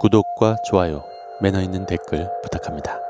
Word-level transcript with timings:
구독과 0.00 0.56
좋아요, 0.64 1.04
매너 1.40 1.60
있는 1.60 1.84
댓글 1.86 2.30
부탁합니다. 2.42 3.00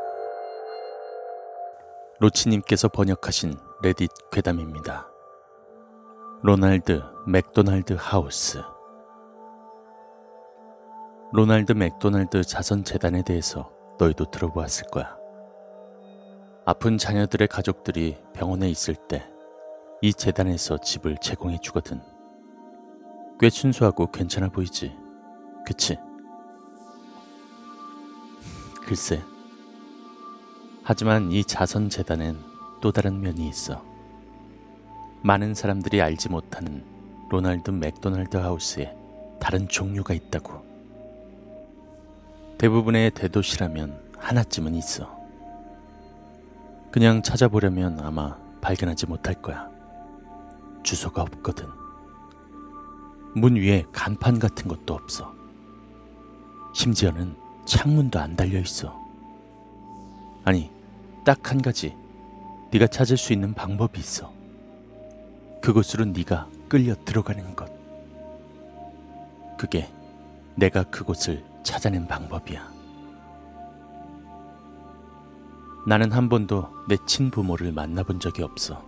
로치님께서 2.20 2.88
번역하신 2.88 3.54
레딧 3.82 4.10
괴담입니다. 4.32 5.06
로날드 6.42 7.02
맥도날드 7.26 7.94
하우스 7.98 8.62
로날드 11.32 11.72
맥도날드 11.72 12.42
자선재단에 12.42 13.22
대해서 13.22 13.70
너희도 13.98 14.30
들어보았을 14.30 14.86
거야. 14.90 15.16
아픈 16.64 16.98
자녀들의 16.98 17.48
가족들이 17.48 18.16
병원에 18.32 18.68
있을 18.68 18.94
때 18.94 19.28
이 20.00 20.14
재단에서 20.14 20.78
집을 20.78 21.16
제공해 21.20 21.58
주거든. 21.58 22.00
꽤 23.40 23.50
순수하고 23.50 24.12
괜찮아 24.12 24.48
보이지? 24.48 24.96
그치? 25.66 25.98
글쎄. 28.88 29.22
하지만 30.82 31.30
이 31.30 31.44
자선 31.44 31.90
재단엔 31.90 32.42
또 32.80 32.90
다른 32.90 33.20
면이 33.20 33.46
있어. 33.46 33.84
많은 35.20 35.54
사람들이 35.54 36.00
알지 36.00 36.30
못하는 36.30 36.82
로날드 37.28 37.70
맥도날드 37.70 38.38
하우스에 38.38 38.96
다른 39.40 39.68
종류가 39.68 40.14
있다고. 40.14 40.64
대부분의 42.56 43.10
대도시라면 43.10 44.14
하나쯤은 44.16 44.74
있어. 44.76 45.14
그냥 46.90 47.22
찾아보려면 47.22 48.00
아마 48.00 48.38
발견하지 48.62 49.04
못할 49.04 49.34
거야. 49.34 49.68
주소가 50.82 51.20
없거든. 51.20 51.66
문 53.34 53.56
위에 53.56 53.84
간판 53.92 54.38
같은 54.38 54.66
것도 54.66 54.94
없어. 54.94 55.34
심지어는 56.72 57.47
창문도 57.68 58.18
안 58.18 58.34
달려 58.34 58.58
있어. 58.58 58.98
아니, 60.44 60.70
딱 61.24 61.50
한 61.50 61.60
가지 61.60 61.94
네가 62.70 62.86
찾을 62.86 63.18
수 63.18 63.34
있는 63.34 63.52
방법이 63.52 64.00
있어. 64.00 64.32
그곳으로 65.60 66.06
네가 66.06 66.48
끌려 66.68 66.94
들어가는 67.04 67.54
것. 67.54 67.70
그게 69.58 69.90
내가 70.54 70.82
그곳을 70.84 71.44
찾아낸 71.62 72.06
방법이야. 72.06 72.72
나는 75.86 76.12
한 76.12 76.28
번도 76.30 76.68
내 76.88 76.96
친부모를 77.06 77.72
만나본 77.72 78.20
적이 78.20 78.44
없어. 78.44 78.82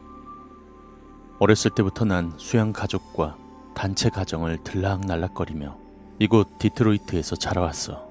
어렸을 1.38 1.70
때부터 1.74 2.06
난 2.06 2.32
수양 2.38 2.72
가족과 2.72 3.36
단체 3.74 4.08
가정을 4.08 4.62
들락날락거리며 4.64 5.76
이곳 6.18 6.58
디트로이트에서 6.58 7.36
자라왔어. 7.36 8.09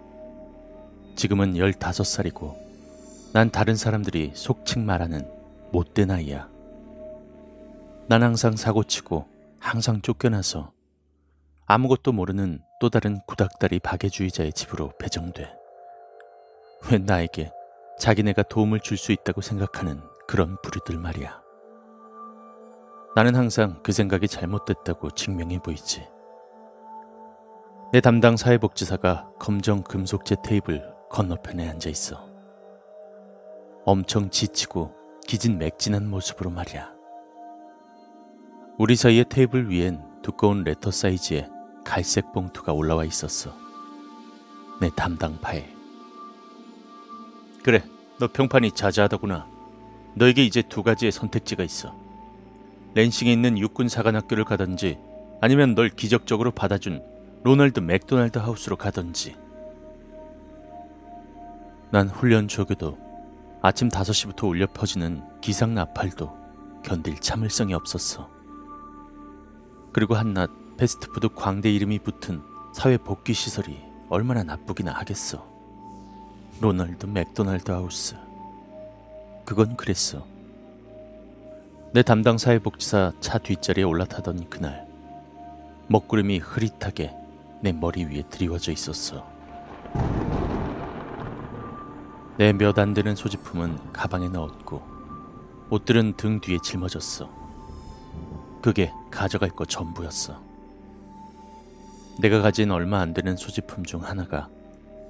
지금은 1.20 1.56
15살이고 1.56 2.56
난 3.34 3.52
다른 3.52 3.76
사람들이 3.76 4.32
속칭 4.36 4.86
말하는 4.86 5.30
못된 5.74 6.12
아이야. 6.12 6.48
난 8.08 8.24
항상 8.24 8.56
사고치고 8.56 9.28
항상 9.60 10.02
쫓겨나서 10.02 10.72
아무것도 11.66 12.14
모르는 12.14 12.62
또 12.80 12.90
다른 12.90 13.20
구닥다리 13.28 13.80
박애주의자의 13.80 14.54
집으로 14.54 14.94
배정돼. 14.98 15.54
왜 16.90 16.98
나에게 16.98 17.52
자기네가 18.00 18.44
도움을 18.44 18.80
줄 18.80 18.98
수 18.98 19.12
있다고 19.12 19.42
생각하는 19.42 20.00
그런 20.26 20.56
부류들 20.62 20.98
말이야. 20.98 21.42
나는 23.18 23.36
항상 23.36 23.84
그 23.84 23.92
생각이 23.92 24.30
잘못됐다고 24.30 25.12
증명해 25.12 25.60
보이지. 25.60 26.08
내 27.92 28.00
담당 28.00 28.38
사회복지사가 28.38 29.32
검정 29.38 29.84
금속재 29.84 30.38
테이블 30.46 30.89
건너편에 31.10 31.68
앉아 31.68 31.90
있어. 31.90 32.30
엄청 33.86 34.30
지치고 34.30 34.94
기진맥진한 35.28 36.08
모습으로 36.08 36.50
말이야. 36.52 36.92
우리 38.78 38.96
사이의 38.96 39.26
테이블 39.30 39.70
위엔 39.70 40.02
두꺼운 40.22 40.64
레터 40.64 40.92
사이즈의 40.92 41.50
갈색 41.84 42.32
봉투가 42.34 42.74
올라와 42.74 43.04
있었어. 43.04 43.54
내 44.80 44.90
담당 44.96 45.40
파에. 45.42 45.68
그래, 47.64 47.84
너 48.20 48.28
평판이 48.32 48.72
자자하더구나. 48.72 49.48
너에게 50.16 50.46
이제 50.46 50.62
두 50.62 50.84
가지의 50.84 51.12
선택지가 51.12 51.64
있어. 51.64 51.94
랜싱에 52.94 53.32
있는 53.32 53.58
육군 53.58 53.90
사관학교를 53.90 54.46
가든지 54.46 54.98
아니면 55.42 55.76
널 55.76 55.90
기적적으로 55.90 56.52
받아준 56.52 57.04
로널드 57.44 57.80
맥도날드 57.80 58.38
하우스로 58.40 58.76
가든지. 58.76 59.49
난 61.92 62.08
훈련 62.08 62.48
조교도 62.48 62.98
아침 63.62 63.90
5시부터 63.90 64.48
울려 64.48 64.68
퍼지는 64.68 65.24
기상 65.42 65.74
나팔도 65.74 66.38
견딜 66.84 67.20
참을성이 67.20 67.74
없었어. 67.74 68.30
그리고 69.92 70.14
한낱 70.14 70.52
패스트푸드 70.78 71.30
광대 71.30 71.72
이름이 71.72 72.00
붙은 72.00 72.42
사회 72.74 72.96
복귀 72.98 73.34
시설이 73.34 73.82
얼마나 74.08 74.44
나쁘기나 74.44 74.92
하겠어. 74.92 75.46
로널드 76.62 77.08
맥도날드 77.08 77.72
하우스. 77.72 78.16
그건 79.44 79.76
그랬어. 79.76 80.26
내 81.92 82.04
담당 82.04 82.38
사회복지사 82.38 83.14
차 83.20 83.40
뒷자리에 83.40 83.84
올라타던 83.84 84.48
그날 84.50 84.88
먹구름이 85.88 86.38
흐릿하게 86.38 87.16
내 87.62 87.72
머리 87.72 88.06
위에 88.06 88.22
드리워져 88.30 88.72
있었어. 88.72 89.29
내 92.40 92.54
몇 92.54 92.80
안 92.80 92.94
되는 92.94 93.18
소지품은 93.18 93.92
가방에 93.92 94.30
넣었고 94.30 94.82
옷들은 95.72 96.16
등 96.16 96.40
뒤에 96.40 96.60
짊어졌어. 96.64 97.30
그게 98.62 98.94
가져갈 99.12 99.50
거 99.50 99.66
전부였어. 99.66 100.42
내가 102.22 102.42
가진 102.42 102.72
얼마 102.72 103.02
안 103.02 103.14
되는 103.14 103.36
소지품 103.36 103.84
중 103.84 104.06
하나가 104.06 104.48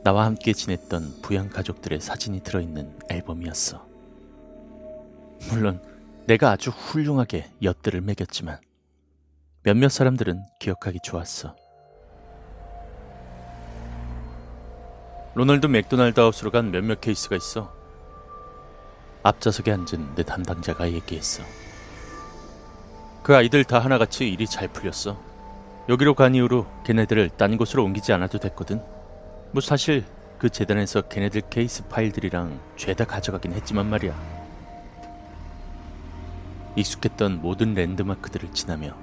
나와 0.03 0.25
함께 0.25 0.53
지냈던 0.53 1.21
부양 1.21 1.49
가족들의 1.49 2.01
사진이 2.01 2.39
들어있는 2.41 2.97
앨범이었어. 3.11 3.85
물론 5.51 5.83
내가 6.25 6.49
아주 6.49 6.71
훌륭하게 6.71 7.51
엿들을 7.61 8.01
먹였지만 8.01 8.57
몇몇 9.61 9.89
사람들은 9.89 10.41
기억하기 10.59 10.99
좋았어. 11.03 11.55
로널드 15.39 15.67
맥도날드 15.67 16.19
하우스로 16.19 16.51
간 16.51 16.69
몇몇 16.69 16.99
케이스가 16.99 17.37
있어. 17.37 17.73
앞좌석에 19.23 19.71
앉은 19.71 20.15
내 20.15 20.23
담당자가 20.23 20.91
얘기했어. 20.91 21.43
그 23.23 23.33
아이들 23.33 23.63
다 23.63 23.79
하나같이 23.79 24.27
일이 24.27 24.45
잘 24.45 24.67
풀렸어. 24.67 25.17
여기로 25.87 26.15
간 26.15 26.35
이후로 26.35 26.67
걔네들을 26.83 27.29
딴 27.37 27.55
곳으로 27.55 27.85
옮기지 27.85 28.11
않아도 28.11 28.37
됐거든. 28.37 28.83
뭐 29.53 29.61
사실 29.61 30.03
그 30.39 30.49
재단에서 30.49 31.03
걔네들 31.03 31.43
케이스 31.49 31.87
파일들이랑 31.87 32.59
죄다 32.75 33.05
가져가긴 33.05 33.53
했지만 33.53 33.89
말이야. 33.89 34.13
익숙했던 36.75 37.41
모든 37.41 37.75
랜드마크들을 37.75 38.51
지나며 38.51 38.93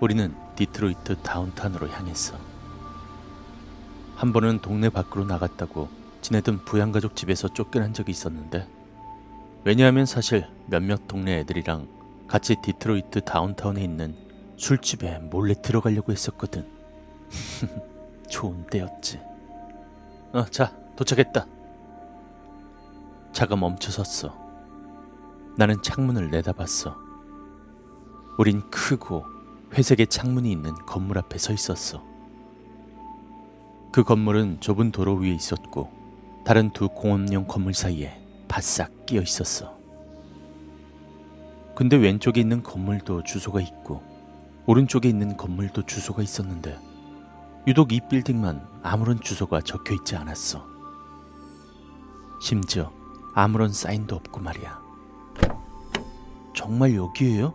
우리는 0.00 0.34
디트로이트 0.56 1.16
다운타운으로 1.16 1.88
향했어. 1.88 2.51
한 4.14 4.32
번은 4.32 4.60
동네 4.60 4.88
밖으로 4.88 5.24
나갔다고 5.24 5.88
지내던 6.20 6.64
부양가족 6.64 7.16
집에서 7.16 7.48
쫓겨난 7.48 7.92
적이 7.92 8.12
있었는데 8.12 8.68
왜냐하면 9.64 10.06
사실 10.06 10.46
몇몇 10.66 11.06
동네 11.06 11.38
애들이랑 11.40 11.88
같이 12.28 12.56
디트로이트 12.62 13.22
다운타운에 13.22 13.82
있는 13.82 14.16
술집에 14.56 15.18
몰래 15.18 15.54
들어가려고 15.60 16.12
했었거든. 16.12 16.66
좋은 18.30 18.66
때였지. 18.66 19.20
어, 20.32 20.44
자, 20.46 20.74
도착했다. 20.96 21.46
차가 23.32 23.56
멈춰섰어. 23.56 24.34
나는 25.56 25.82
창문을 25.82 26.30
내다봤어. 26.30 26.96
우린 28.38 28.62
크고 28.70 29.24
회색의 29.74 30.06
창문이 30.06 30.50
있는 30.50 30.74
건물 30.86 31.18
앞에 31.18 31.38
서 31.38 31.52
있었어. 31.52 32.11
그 33.92 34.02
건물은 34.02 34.60
좁은 34.60 34.90
도로 34.90 35.16
위에 35.16 35.28
있었고 35.32 35.90
다른 36.46 36.70
두 36.70 36.88
공업용 36.88 37.46
건물 37.46 37.74
사이에 37.74 38.18
바싹 38.48 39.04
끼어 39.04 39.20
있었어. 39.20 39.76
근데 41.76 41.96
왼쪽에 41.96 42.40
있는 42.40 42.62
건물도 42.62 43.22
주소가 43.24 43.60
있고 43.60 44.02
오른쪽에 44.64 45.10
있는 45.10 45.36
건물도 45.36 45.84
주소가 45.84 46.22
있었는데 46.22 46.78
유독 47.66 47.92
이 47.92 48.00
빌딩만 48.08 48.66
아무런 48.82 49.20
주소가 49.20 49.60
적혀 49.60 49.94
있지 49.94 50.16
않았어. 50.16 50.64
심지어 52.40 52.90
아무런 53.34 53.70
사인도 53.70 54.16
없고 54.16 54.40
말이야. 54.40 54.80
정말 56.54 56.94
여기에요? 56.94 57.52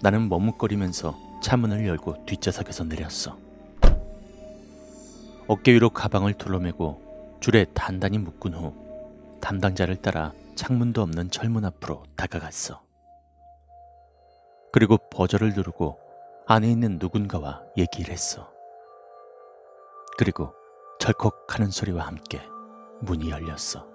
나는 0.00 0.28
머뭇거리면서 0.28 1.16
차문을 1.42 1.86
열고 1.86 2.26
뒷좌석에서 2.26 2.84
내렸어. 2.84 3.43
어깨 5.46 5.72
위로 5.72 5.90
가방을 5.90 6.34
둘러매고 6.34 7.38
줄에 7.40 7.66
단단히 7.74 8.16
묶은 8.16 8.54
후 8.54 8.74
담당자를 9.42 9.96
따라 9.96 10.32
창문도 10.54 11.02
없는 11.02 11.30
철문 11.30 11.66
앞으로 11.66 12.04
다가갔어. 12.16 12.82
그리고 14.72 14.96
버저를 15.10 15.52
누르고 15.54 15.98
안에 16.46 16.70
있는 16.70 16.98
누군가와 16.98 17.62
얘기를 17.76 18.10
했어. 18.10 18.50
그리고 20.16 20.54
절컥 20.98 21.46
하는 21.48 21.70
소리와 21.70 22.06
함께 22.06 22.40
문이 23.02 23.28
열렸어. 23.30 23.86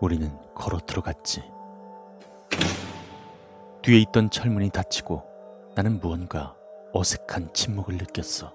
우리는 0.00 0.30
걸어 0.54 0.78
들어갔지. 0.78 1.42
뒤에 3.80 3.98
있던 4.00 4.28
철문이 4.28 4.68
닫히고 4.70 5.22
나는 5.74 6.00
무언가 6.00 6.54
어색한 6.92 7.54
침묵을 7.54 7.96
느꼈어. 7.96 8.53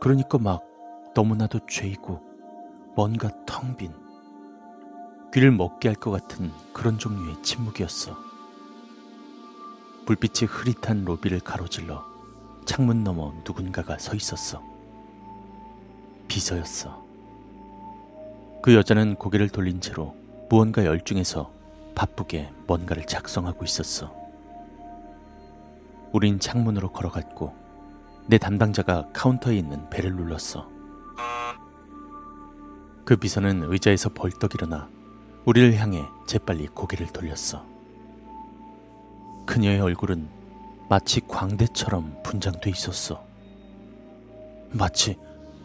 그러니까 0.00 0.38
막 0.38 0.62
너무나도 1.14 1.60
죄이고 1.66 2.20
뭔가 2.96 3.30
텅 3.46 3.76
빈, 3.76 3.92
귀를 5.32 5.50
먹게 5.50 5.88
할 5.88 5.96
것 5.96 6.10
같은 6.10 6.52
그런 6.72 6.98
종류의 6.98 7.42
침묵이었어. 7.42 8.16
불빛이 10.06 10.48
흐릿한 10.48 11.04
로비를 11.04 11.40
가로질러 11.40 12.04
창문 12.66 13.04
너머 13.04 13.32
누군가가 13.44 13.98
서 13.98 14.14
있었어. 14.14 14.62
비서였어. 16.28 17.04
그 18.62 18.74
여자는 18.74 19.16
고개를 19.16 19.48
돌린 19.48 19.80
채로 19.80 20.14
무언가 20.48 20.84
열중해서 20.84 21.50
바쁘게 21.94 22.50
뭔가를 22.66 23.06
작성하고 23.06 23.64
있었어. 23.64 24.14
우린 26.12 26.38
창문으로 26.38 26.92
걸어갔고 26.92 27.54
내 28.26 28.38
담당자가 28.38 29.08
카운터에 29.12 29.56
있는 29.56 29.88
벨을 29.90 30.14
눌렀어. 30.14 30.68
그 33.04 33.16
비서는 33.16 33.70
의자에서 33.70 34.10
벌떡 34.14 34.54
일어나 34.54 34.88
우리를 35.44 35.76
향해 35.76 36.02
재빨리 36.26 36.68
고개를 36.68 37.08
돌렸어. 37.08 37.66
그녀의 39.44 39.80
얼굴은 39.80 40.28
마치 40.88 41.20
광대처럼 41.20 42.22
분장돼 42.22 42.70
있었어. 42.70 43.22
마치 44.70 45.18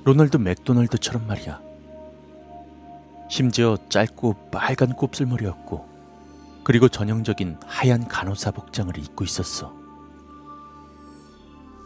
로널드 0.04 0.36
맥도널드처럼 0.36 1.28
말이야. 1.28 1.62
심지어 3.30 3.78
짧고 3.88 4.50
빨간 4.52 4.94
곱슬머리였고, 4.94 5.88
그리고 6.66 6.90
전형적인 6.90 7.58
하얀 7.66 8.06
간호사 8.06 8.52
복장을 8.52 8.98
입고 8.98 9.24
있었어. 9.24 9.79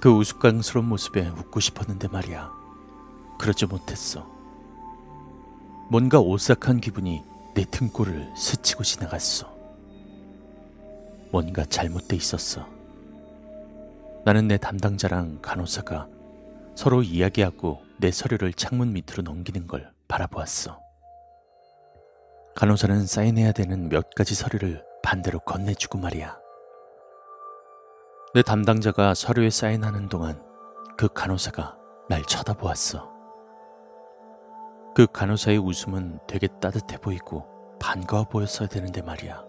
그 0.04 0.10
우스꽝스러운 0.10 0.90
모습에 0.90 1.30
웃고 1.30 1.62
싶었는데 1.62 2.10
말이야. 2.10 2.52
그러지 3.40 3.68
못했어. 3.68 4.28
뭔가 5.90 6.20
오싹한 6.20 6.82
기분이 6.82 7.24
내 7.56 7.64
등골을 7.64 8.34
스치고 8.36 8.84
지나갔어. 8.84 9.56
뭔가 11.32 11.64
잘못돼 11.64 12.18
있었어. 12.18 12.68
나는 14.26 14.50
내 14.50 14.58
담당자랑 14.58 15.40
간호사가 15.42 16.10
서로 16.76 17.02
이야기하고 17.02 17.82
내 17.98 18.12
서류를 18.12 18.52
창문 18.52 18.92
밑으로 18.92 19.24
넘기는 19.24 19.66
걸 19.68 19.90
바라보았어. 20.10 20.82
간호사는 22.58 23.06
사인해야 23.06 23.54
되는 23.54 23.88
몇 23.88 24.14
가지 24.16 24.36
서류를 24.36 24.84
반대로 25.02 25.40
건네주고 25.40 25.98
말이야. 25.98 26.43
내 28.34 28.42
담당자가 28.42 29.14
서류에 29.14 29.50
사인하는 29.52 30.10
동안 30.10 30.42
그 30.98 31.08
간호사가 31.08 31.78
날 32.10 32.24
쳐다보았어. 32.24 33.12
그 34.96 35.06
간호사의 35.06 35.60
웃음은 35.60 36.20
되게 36.28 36.48
따뜻해 36.60 36.98
보이고 36.98 37.46
반가워 37.80 38.24
보였어야 38.26 38.68
되는데 38.68 39.02
말이야. 39.04 39.44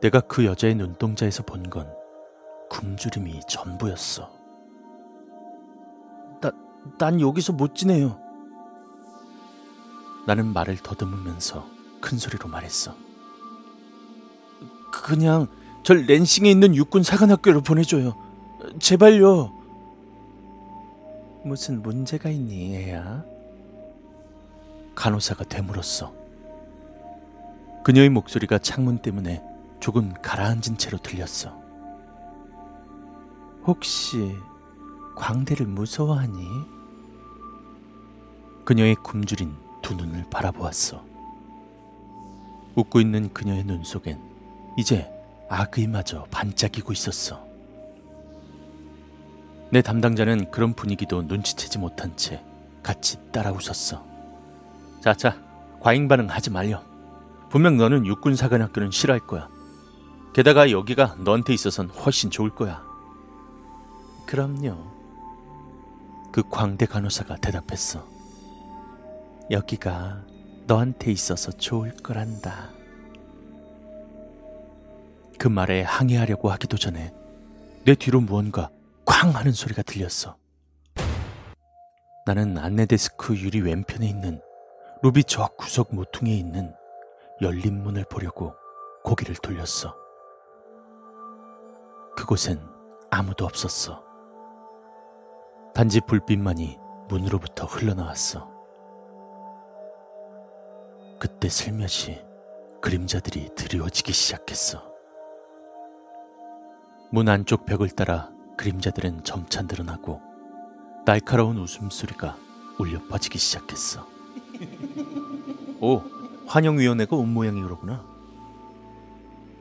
내가 0.00 0.20
그 0.20 0.44
여자의 0.44 0.74
눈동자에서 0.74 1.42
본 1.44 1.62
건 1.70 1.92
굶주림이 2.70 3.40
전부였어. 3.48 4.30
나, 6.40 6.50
난 6.98 7.20
여기서 7.20 7.52
못 7.52 7.74
지내요. 7.74 8.20
나는 10.26 10.46
말을 10.52 10.76
더듬으면서 10.78 11.64
큰 12.00 12.18
소리로 12.18 12.48
말했어. 12.48 12.94
그냥 14.92 15.46
절 15.88 16.04
랜싱에 16.04 16.50
있는 16.50 16.76
육군 16.76 17.02
사관학교로 17.02 17.62
보내줘요. 17.62 18.14
제발요. 18.78 19.50
무슨 21.44 21.80
문제가 21.80 22.28
있니, 22.28 22.76
애야? 22.76 23.24
간호사가 24.94 25.44
되물었어. 25.44 26.12
그녀의 27.84 28.10
목소리가 28.10 28.58
창문 28.58 28.98
때문에 28.98 29.42
조금 29.80 30.12
가라앉은 30.12 30.76
채로 30.76 30.98
들렸어. 30.98 31.58
혹시 33.64 34.36
광대를 35.16 35.64
무서워하니? 35.64 36.44
그녀의 38.66 38.96
굶주린 38.96 39.56
두 39.80 39.94
눈을 39.94 40.26
바라보았어. 40.28 41.02
웃고 42.74 43.00
있는 43.00 43.32
그녀의 43.32 43.64
눈 43.64 43.82
속엔 43.84 44.20
이제 44.76 45.10
악의마저 45.48 46.24
반짝이고 46.30 46.92
있었어. 46.92 47.46
내 49.70 49.82
담당자는 49.82 50.50
그런 50.50 50.74
분위기도 50.74 51.22
눈치채지 51.22 51.78
못한 51.78 52.16
채 52.16 52.42
같이 52.82 53.18
따라 53.32 53.52
웃었어. 53.52 54.04
자자, 55.00 55.38
과잉 55.80 56.08
반응하지 56.08 56.50
말려. 56.50 56.82
분명 57.50 57.76
너는 57.76 58.06
육군사관학교는 58.06 58.90
싫어할 58.90 59.20
거야. 59.26 59.48
게다가 60.34 60.70
여기가 60.70 61.16
너한테 61.18 61.54
있어선 61.54 61.88
훨씬 61.88 62.30
좋을 62.30 62.50
거야. 62.50 62.82
그럼요. 64.26 64.76
그 66.30 66.42
광대 66.48 66.86
간호사가 66.86 67.36
대답했어. 67.36 68.06
여기가 69.50 70.22
너한테 70.66 71.10
있어서 71.10 71.50
좋을 71.52 71.96
거란다. 72.02 72.77
그 75.38 75.46
말에 75.46 75.82
항의하려고 75.82 76.50
하기도 76.50 76.76
전에 76.76 77.14
내 77.84 77.94
뒤로 77.94 78.20
무언가 78.20 78.70
쾅 79.04 79.30
하는 79.34 79.52
소리가 79.52 79.82
들렸어. 79.82 80.36
나는 82.26 82.58
안내 82.58 82.84
데스크 82.86 83.36
유리 83.36 83.60
왼편에 83.60 84.06
있는 84.06 84.42
루비 85.02 85.24
저 85.24 85.46
구석 85.56 85.94
모퉁이에 85.94 86.34
있는 86.34 86.74
열린 87.40 87.82
문을 87.82 88.04
보려고 88.10 88.54
고개를 89.04 89.36
돌렸어. 89.36 89.94
그곳엔 92.16 92.60
아무도 93.10 93.44
없었어. 93.44 94.02
단지 95.72 96.00
불빛만이 96.00 96.78
문으로부터 97.08 97.64
흘러나왔어. 97.64 98.50
그때 101.20 101.48
슬며시 101.48 102.20
그림자들이 102.82 103.50
드리워지기 103.54 104.12
시작했어. 104.12 104.87
문 107.10 107.26
안쪽 107.26 107.64
벽을 107.64 107.88
따라 107.88 108.28
그림자들은 108.58 109.24
점차 109.24 109.62
늘어나고 109.62 110.20
날카로운 111.06 111.56
웃음소리가 111.56 112.36
울려 112.78 113.02
퍼지기 113.08 113.38
시작했어. 113.38 114.06
오, 115.80 116.02
환영위원회가 116.46 117.16
온 117.16 117.32
모양이 117.32 117.62
그러구나. 117.62 118.04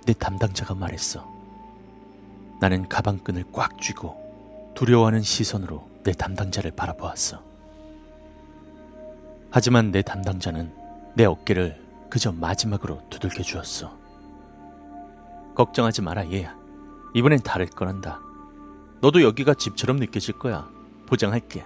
내 0.05 0.11
담당자가 0.11 0.75
말했어. 0.75 1.25
나는 2.59 2.89
가방끈을 2.89 3.45
꽉 3.53 3.79
쥐고 3.79 4.73
두려워하는 4.75 5.21
시선으로 5.21 5.89
내 6.03 6.11
담당자를 6.11 6.71
바라보았어. 6.71 7.41
하지만 9.51 9.91
내 9.91 10.01
담당자는 10.01 10.73
내 11.15 11.23
어깨를 11.23 11.81
그저 12.09 12.33
마지막으로 12.33 13.01
두들겨 13.09 13.41
주었어. 13.41 13.97
걱정하지 15.55 16.01
마라, 16.01 16.29
얘야. 16.31 16.56
이번엔 17.17 17.39
다를 17.39 17.65
거란다. 17.65 18.21
너도 19.01 19.23
여기가 19.23 19.55
집처럼 19.55 19.97
느껴질 19.97 20.37
거야. 20.37 20.69
보장할게. 21.07 21.65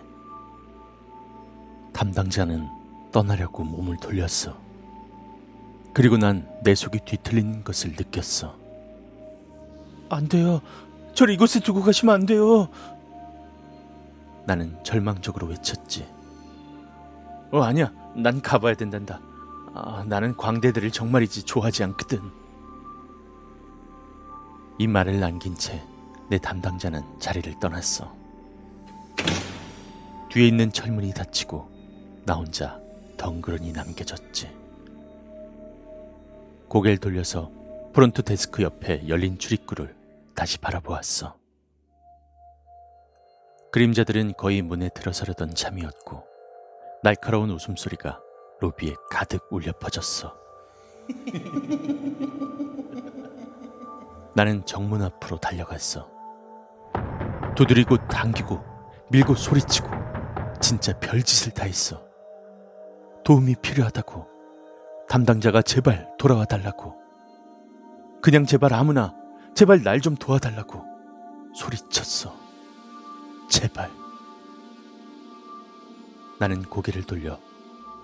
담당자는 1.92 2.70
떠나려고 3.12 3.66
몸을 3.66 3.98
돌렸어. 3.98 4.58
그리고 5.94 6.16
난 6.16 6.48
내 6.64 6.74
속이 6.74 7.00
뒤틀린 7.04 7.66
것을 7.66 7.92
느꼈어. 7.98 8.56
안 10.10 10.30
돼요. 10.30 10.62
절 11.16 11.32
이곳에 11.32 11.60
두고 11.60 11.82
가시면 11.82 12.16
안 12.16 12.26
돼요. 12.26 12.70
나는 14.46 14.82
절망적으로 14.86 15.48
외쳤지. 15.48 16.08
어, 17.52 17.62
아니야. 17.62 17.92
난 18.16 18.42
가봐야 18.42 18.76
된단다. 18.76 19.20
아, 19.74 20.06
나는 20.08 20.38
광대들을 20.38 20.92
정말이지 20.92 21.44
좋아하지 21.44 21.84
않거든. 21.84 22.22
이 24.78 24.88
말을 24.88 25.20
남긴 25.20 25.56
채 25.56 25.92
내 26.32 26.38
담당자는 26.38 27.20
자리를 27.20 27.60
떠났어. 27.60 28.16
뒤에 30.30 30.48
있는 30.48 30.72
철문이 30.72 31.14
닫히고 31.14 31.70
나 32.26 32.36
혼자 32.36 32.80
덩그러니 33.18 33.74
남겨졌지. 33.74 34.50
고개를 36.70 37.00
돌려서 37.00 37.52
프론트 37.92 38.22
데스크 38.22 38.64
옆에 38.64 39.10
열린 39.10 39.38
출입구를 39.40 39.94
다시 40.34 40.58
바라보았어. 40.58 41.36
그림자들은 43.74 44.36
거의 44.38 44.62
문에 44.62 44.88
들어서려던 44.88 45.54
참이었고 45.54 46.24
날카로운 47.04 47.50
웃음소리가 47.52 48.22
로비에 48.62 48.96
가득 49.10 49.46
울려 49.52 49.74
퍼졌어. 49.74 50.34
나는 54.36 54.66
정문 54.66 55.02
앞으로 55.02 55.38
달려갔어. 55.38 56.10
두드리고 57.56 57.98
당기고 58.08 58.64
밀고 59.10 59.36
소리치고 59.36 59.90
진짜 60.62 60.98
별짓을 61.00 61.54
다 61.54 61.66
했어. 61.66 62.02
도움이 63.26 63.56
필요하다고 63.62 64.28
담당자가 65.10 65.62
제발 65.62 66.10
돌아와 66.18 66.46
달라고 66.46 66.96
그냥 68.22 68.46
제발 68.46 68.74
아무나 68.74 69.14
제발 69.54 69.84
날 69.84 70.00
좀 70.00 70.16
도와달라고 70.16 70.82
소리쳤어. 71.54 72.34
제발. 73.50 73.92
나는 76.40 76.64
고개를 76.64 77.04
돌려 77.04 77.38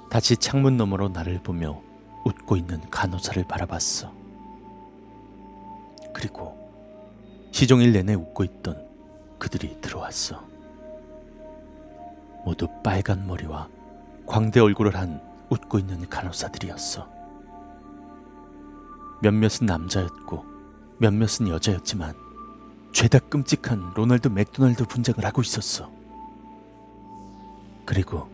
다시 0.09 0.35
창문 0.35 0.75
너머로 0.77 1.09
나를 1.09 1.41
보며 1.41 1.81
웃고 2.25 2.57
있는 2.57 2.81
간호사를 2.89 3.45
바라봤어. 3.45 4.16
그리고 6.17 6.57
시종일 7.51 7.91
내내 7.93 8.15
웃고 8.15 8.43
있던 8.43 8.87
그들이 9.37 9.79
들어왔어. 9.81 10.43
모두 12.43 12.67
빨간 12.83 13.27
머리와 13.27 13.69
광대 14.25 14.59
얼굴을 14.59 14.95
한 14.95 15.21
웃고 15.51 15.77
있는 15.77 16.09
간호사들이었어. 16.09 17.07
몇몇은 19.21 19.67
남자였고 19.67 20.43
몇몇은 20.97 21.49
여자였지만 21.49 22.15
죄다 22.93 23.19
끔찍한 23.19 23.91
로널드 23.93 24.29
맥도날드 24.29 24.85
분장을 24.85 25.23
하고 25.23 25.43
있었어. 25.43 25.91
그리고 27.85 28.27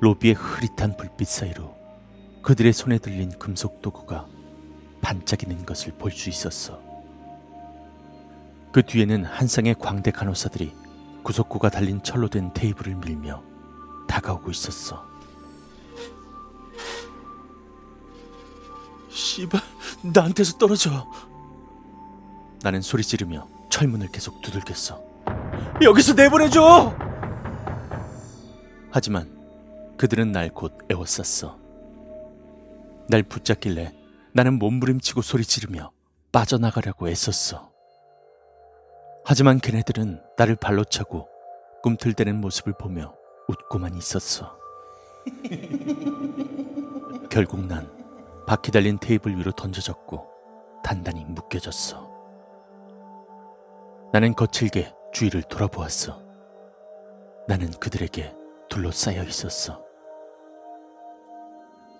로비의 0.00 0.34
흐릿한 0.34 0.96
불빛 0.96 1.28
사이로 1.28 1.72
그들의 2.42 2.72
손에 2.72 2.98
들린 2.98 3.30
금속 3.38 3.80
도구가 3.80 4.26
반짝이는 5.02 5.64
것을 5.64 5.92
볼 5.92 6.10
수 6.10 6.28
있었어. 6.30 6.95
그 8.76 8.82
뒤에는 8.82 9.24
한 9.24 9.48
쌍의 9.48 9.76
광대 9.78 10.10
간호사들이 10.10 10.70
구석구가 11.22 11.70
달린 11.70 12.02
철로 12.02 12.28
된 12.28 12.52
테이블을 12.52 12.96
밀며 12.96 13.42
다가오고 14.06 14.50
있었어. 14.50 15.02
씨발, 19.08 19.62
나한테서 20.12 20.58
떨어져. 20.58 21.10
나는 22.60 22.82
소리 22.82 23.02
지르며 23.02 23.48
철문을 23.70 24.08
계속 24.12 24.42
두들겼어. 24.42 25.02
여기서 25.80 26.12
내보내줘! 26.12 26.94
하지만 28.90 29.96
그들은 29.96 30.32
날곧 30.32 30.76
에워쌌어. 30.90 31.58
날 33.08 33.22
붙잡길래 33.22 33.94
나는 34.34 34.58
몸부림치고 34.58 35.22
소리 35.22 35.46
지르며 35.46 35.92
빠져나가려고 36.30 37.08
애썼어. 37.08 37.75
하지만 39.28 39.58
걔네들은 39.58 40.22
나를 40.36 40.54
발로 40.54 40.84
차고 40.84 41.28
꿈틀대는 41.82 42.40
모습을 42.40 42.74
보며 42.78 43.12
웃고만 43.48 43.96
있었어. 43.96 44.56
결국 47.28 47.66
난 47.66 47.90
바퀴 48.46 48.70
달린 48.70 49.00
테이블 49.00 49.36
위로 49.36 49.50
던져졌고 49.50 50.28
단단히 50.84 51.24
묶여졌어. 51.24 52.08
나는 54.12 54.36
거칠게 54.36 54.94
주위를 55.12 55.42
돌아보았어. 55.42 56.22
나는 57.48 57.72
그들에게 57.72 58.32
둘러싸여 58.68 59.24
있었어. 59.24 59.84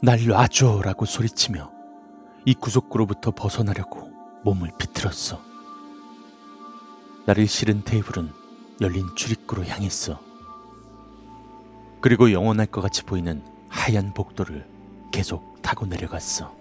날 0.01 0.25
놔줘라고 0.25 1.07
소리치며 1.07 1.73
이 2.45 2.55
구석구로부터 2.55 3.33
벗어나려고 3.33 4.13
몸을 4.45 4.71
비틀었어. 4.79 5.56
나를 7.27 7.49
실은 7.49 7.83
테이블은 7.83 8.31
열린 8.81 9.05
출입구로 9.17 9.65
향했어. 9.65 10.21
그리고 12.01 12.31
영원할 12.31 12.67
것 12.67 12.81
같이 12.81 13.03
보이는 13.03 13.43
하얀 13.69 14.15
복도를 14.15 14.65
계속 15.11 15.61
타고 15.61 15.87
내려갔어. 15.87 16.55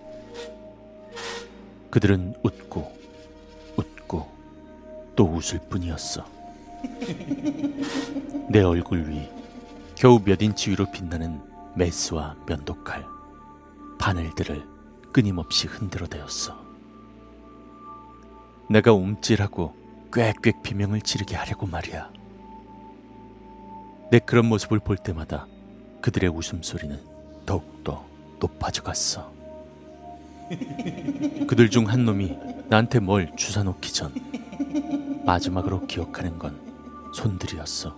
그들은 1.92 2.34
웃고 2.42 2.98
웃고 3.78 4.28
또 5.16 5.26
웃을 5.26 5.60
뿐이었어. 5.70 6.26
내 8.50 8.62
얼굴 8.64 9.08
위 9.08 9.30
겨우 9.94 10.20
몇 10.20 10.42
인치 10.42 10.72
위로 10.72 10.90
빛나는 10.92 11.42
메스와 11.76 12.38
면도칼, 12.48 13.06
바늘들을 14.00 14.68
끊임없이 15.12 15.68
흔들어 15.68 16.08
대었어. 16.08 16.60
내가 18.68 18.94
움찔하고 18.94 19.85
꽥꽥 20.16 20.64
비명을 20.64 21.02
지르게 21.02 21.36
하려고 21.36 21.68
말이야. 21.68 22.10
내 24.12 24.20
그런 24.20 24.46
모습을 24.46 24.80
볼 24.80 24.96
때마다 24.96 25.46
그들의 26.02 26.30
웃음소리는 26.30 26.98
더욱더 27.46 28.06
높아져 28.40 28.82
갔어. 28.82 29.34
그들 31.48 31.70
중 31.70 31.90
한 31.90 32.06
놈이 32.06 32.38
나한테 32.70 33.00
뭘 33.00 33.36
주사 33.36 33.64
놓기 33.64 33.92
전 33.94 34.14
마지막으로 35.26 35.86
기억하는 35.86 36.40
건 36.40 36.62
손들이었어. 37.14 37.94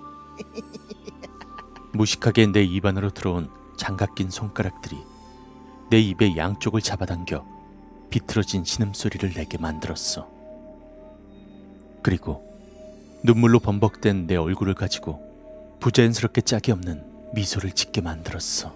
무식하게 1.93 2.47
내 2.47 2.63
입안으로 2.63 3.11
들어온 3.11 3.49
장갑 3.77 4.15
낀 4.15 4.31
손가락들이 4.31 4.97
내 5.91 5.99
입의 5.99 6.35
양쪽을 6.35 6.81
잡아당겨 6.81 7.45
비틀어진 8.09 8.63
신음소리를 8.63 9.33
내게 9.33 9.59
만들었어. 9.59 10.36
그리고 12.01 12.43
눈물로 13.23 13.59
범벅된 13.59 14.27
내 14.27 14.35
얼굴을 14.35 14.73
가지고 14.73 15.21
부자연스럽게 15.79 16.41
짝이 16.41 16.71
없는 16.71 17.31
미소를 17.33 17.71
짓게 17.71 18.01
만들었어. 18.01 18.73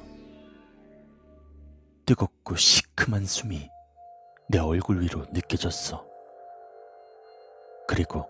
뜨겁고 2.05 2.55
시큼한 2.55 3.25
숨이 3.25 3.69
내 4.49 4.59
얼굴 4.59 5.01
위로 5.01 5.25
느껴졌어. 5.31 6.05
그리고 7.87 8.27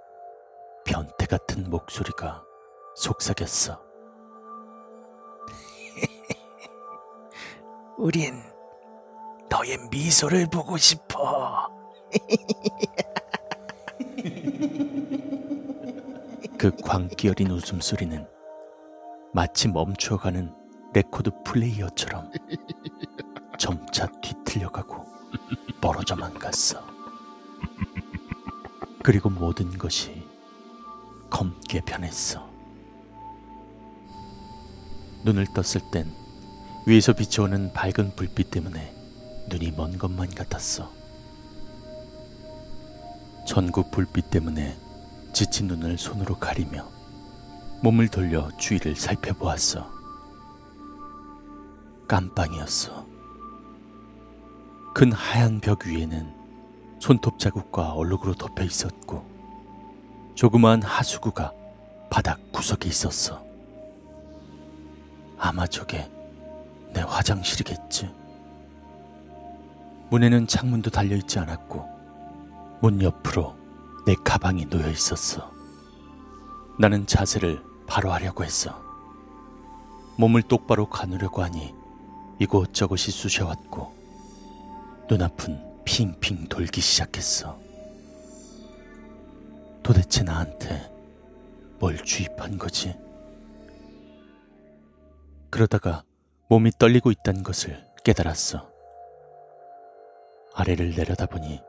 변태 0.86 1.25
같은 1.25 1.69
목소리가 1.69 2.43
속삭였어. 2.95 3.81
우린 7.98 8.41
너의 9.50 9.77
미소를 9.89 10.48
보고 10.51 10.77
싶어. 10.77 11.69
그 16.61 16.69
광기 16.83 17.27
어린 17.27 17.49
웃음소리는 17.49 18.23
마치 19.33 19.67
멈추어가는 19.67 20.53
레코드 20.93 21.31
플레이어처럼 21.43 22.31
점차 23.57 24.05
뒤틀려가고 24.21 25.03
멀어져만 25.81 26.35
갔어. 26.35 26.85
그리고 29.01 29.31
모든 29.31 29.75
것이 29.75 30.23
검게 31.31 31.81
변했어. 31.81 32.47
눈을 35.25 35.47
떴을 35.55 35.89
땐 35.91 36.13
위에서 36.85 37.13
비춰오는 37.13 37.73
밝은 37.73 38.15
불빛 38.15 38.51
때문에 38.51 38.93
눈이 39.49 39.71
먼 39.71 39.97
것만 39.97 40.29
같았어. 40.29 40.91
전구 43.47 43.89
불빛 43.89 44.29
때문에 44.29 44.77
지친 45.33 45.67
눈을 45.67 45.97
손으로 45.97 46.35
가리며 46.35 46.88
몸을 47.83 48.09
돌려 48.09 48.50
주위를 48.57 48.95
살펴보았어. 48.95 49.89
깜빵이었어. 52.07 53.07
큰 54.93 55.11
하얀 55.11 55.61
벽 55.61 55.88
위에는 55.88 56.31
손톱 57.00 57.39
자국과 57.39 57.93
얼룩으로 57.93 58.35
덮여 58.35 58.63
있었고, 58.63 59.25
조그마한 60.35 60.83
하수구가 60.83 61.53
바닥 62.09 62.39
구석에 62.51 62.89
있었어. 62.89 63.43
아마 65.39 65.65
저게 65.65 66.11
내 66.93 67.01
화장실이겠지. 67.01 68.13
문에는 70.09 70.45
창문도 70.45 70.91
달려 70.91 71.15
있지 71.15 71.39
않았고, 71.39 71.88
문 72.81 73.01
옆으로 73.01 73.60
내 74.05 74.15
가방이 74.15 74.65
놓여 74.65 74.89
있었어. 74.89 75.51
나는 76.79 77.05
자세를 77.05 77.63
바로 77.86 78.12
하려고 78.12 78.43
했어. 78.43 78.81
몸을 80.17 80.41
똑바로 80.43 80.89
가누려고 80.89 81.43
하니 81.43 81.74
이곳저곳이 82.39 83.12
쑤셔왔고 83.12 83.93
눈앞은 85.10 85.84
핑핑 85.86 86.48
돌기 86.48 86.81
시작했어. 86.81 87.60
도대체 89.84 90.24
나한테 90.24 90.91
뭘 91.79 91.98
주입한 92.03 92.58
거지? 92.58 92.96
그러다가 95.50 96.03
몸이 96.50 96.72
떨리고 96.79 97.12
있다는 97.12 97.43
것을 97.43 97.86
깨달았어. 98.03 98.70
아래를 100.53 100.96
내려다보니 100.96 101.62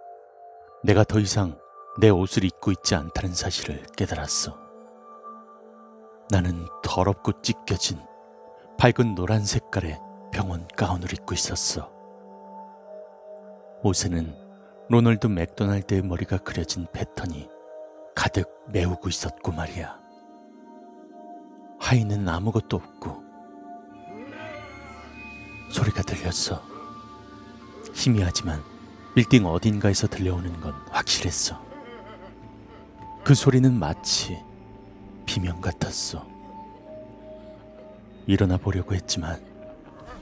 내가 0.84 1.04
더 1.04 1.18
이상 1.20 1.58
내 1.98 2.08
옷을 2.08 2.44
입고 2.44 2.72
있지 2.72 2.94
않다는 2.94 3.34
사실을 3.34 3.84
깨달았어. 3.96 4.58
나는 6.30 6.66
더럽고 6.82 7.42
찢겨진 7.42 8.00
밝은 8.78 9.14
노란 9.14 9.44
색깔의 9.44 10.00
병원 10.32 10.66
가운을 10.68 11.12
입고 11.12 11.34
있었어. 11.34 11.92
옷에는 13.82 14.34
로널드 14.88 15.26
맥도날드의 15.26 16.02
머리가 16.02 16.38
그려진 16.38 16.86
패턴이 16.92 17.50
가득 18.14 18.48
메우고 18.68 19.10
있었고 19.10 19.52
말이야. 19.52 20.00
하의는 21.78 22.26
아무것도 22.26 22.76
없고 22.76 23.22
소리가 25.70 26.00
들렸어. 26.02 26.62
희미하지만 27.92 28.62
빌딩 29.14 29.44
어딘가에서 29.44 30.06
들려오는 30.06 30.58
건 30.60 30.72
확실했어. 30.90 31.71
그 33.24 33.34
소리는 33.34 33.72
마치 33.72 34.42
비명 35.26 35.60
같았어. 35.60 36.26
일어나 38.26 38.56
보려고 38.56 38.96
했지만 38.96 39.40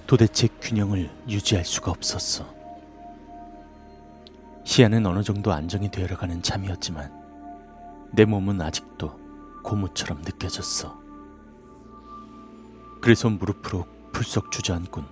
도대체 0.06 0.48
균형을 0.60 1.10
유지할 1.26 1.64
수가 1.64 1.92
없었어. 1.92 2.44
시야는 4.64 5.06
어느 5.06 5.22
정도 5.22 5.50
안정이 5.50 5.90
되어 5.90 6.06
가는 6.08 6.42
참이었지만 6.42 7.10
내 8.12 8.26
몸은 8.26 8.60
아직도 8.60 9.18
고무처럼 9.64 10.20
느껴졌어. 10.20 11.00
그래서 13.00 13.30
무릎으로 13.30 13.86
풀썩 14.12 14.52
주저앉곤 14.52 15.06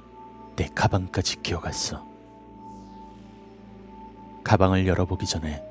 내 0.57 0.69
가방까지 0.75 1.41
기어갔어. 1.43 2.07
가방을 4.45 4.87
열어보기 4.87 5.25
전에 5.25 5.65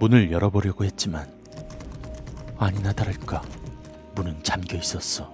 문을 0.00 0.32
열어보려고 0.32 0.84
했지만 0.84 1.37
아니나 2.58 2.92
다를까 2.92 3.42
문은 4.14 4.42
잠겨 4.42 4.76
있었어. 4.76 5.32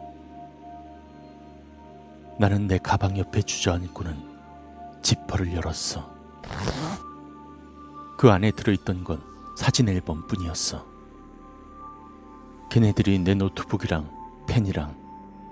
나는 2.39 2.67
내 2.67 2.79
가방 2.79 3.17
옆에 3.17 3.41
주저앉고는 3.43 4.35
지퍼를 5.03 5.55
열었어. 5.55 6.13
그 8.19 8.31
안에 8.31 8.51
들어있던 8.51 9.05
건 9.05 9.23
사진 9.57 9.89
앨범 9.89 10.27
뿐이었어. 10.27 10.85
걔네들이 12.71 13.21
내 13.21 13.35
노트북이랑 13.35 14.45
펜이랑 14.47 14.95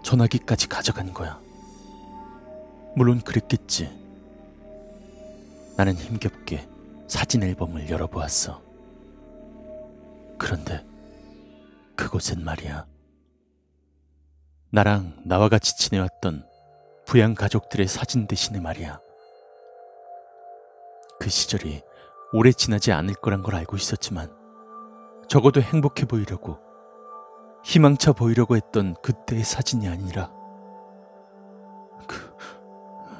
전화기까지 0.02 0.68
가져간 0.68 1.14
거야. 1.14 1.40
물론 2.96 3.20
그랬겠지. 3.20 3.90
나는 5.76 5.94
힘겹게 5.94 6.68
사진 7.08 7.42
앨범을 7.42 7.88
열어보았어. 7.88 8.60
그런데 10.36 10.84
그곳엔 12.02 12.44
말이야. 12.44 12.84
나랑 14.70 15.22
나와 15.24 15.48
같이 15.48 15.76
지내왔던 15.76 16.44
부양 17.06 17.34
가족들의 17.34 17.86
사진 17.86 18.26
대신에 18.26 18.58
말이야. 18.58 18.98
그 21.20 21.30
시절이 21.30 21.82
오래 22.32 22.50
지나지 22.50 22.90
않을 22.90 23.14
거란 23.14 23.42
걸 23.44 23.54
알고 23.54 23.76
있었지만 23.76 24.34
적어도 25.28 25.60
행복해 25.60 26.06
보이려고 26.06 26.58
희망차 27.64 28.12
보이려고 28.12 28.56
했던 28.56 28.94
그때의 29.00 29.44
사진이 29.44 29.86
아니라 29.86 30.32
그 32.08 32.36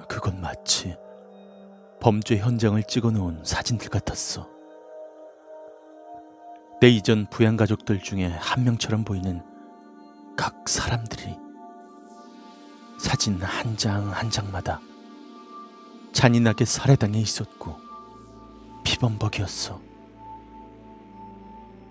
그건 0.08 0.40
마치 0.40 0.96
범죄 2.00 2.36
현장을 2.36 2.82
찍어 2.82 3.12
놓은 3.12 3.44
사진들 3.44 3.90
같았어. 3.90 4.51
내 6.82 6.88
이전 6.88 7.26
부양 7.30 7.56
가족들 7.56 8.00
중에 8.00 8.26
한 8.26 8.64
명처럼 8.64 9.04
보이는 9.04 9.40
각 10.36 10.68
사람들이 10.68 11.36
사진 12.98 13.40
한 13.40 13.76
장 13.76 14.10
한 14.10 14.30
장마다 14.30 14.80
잔인하게 16.12 16.64
살해당해 16.64 17.20
있었고 17.20 17.76
피범벅이었어. 18.82 19.80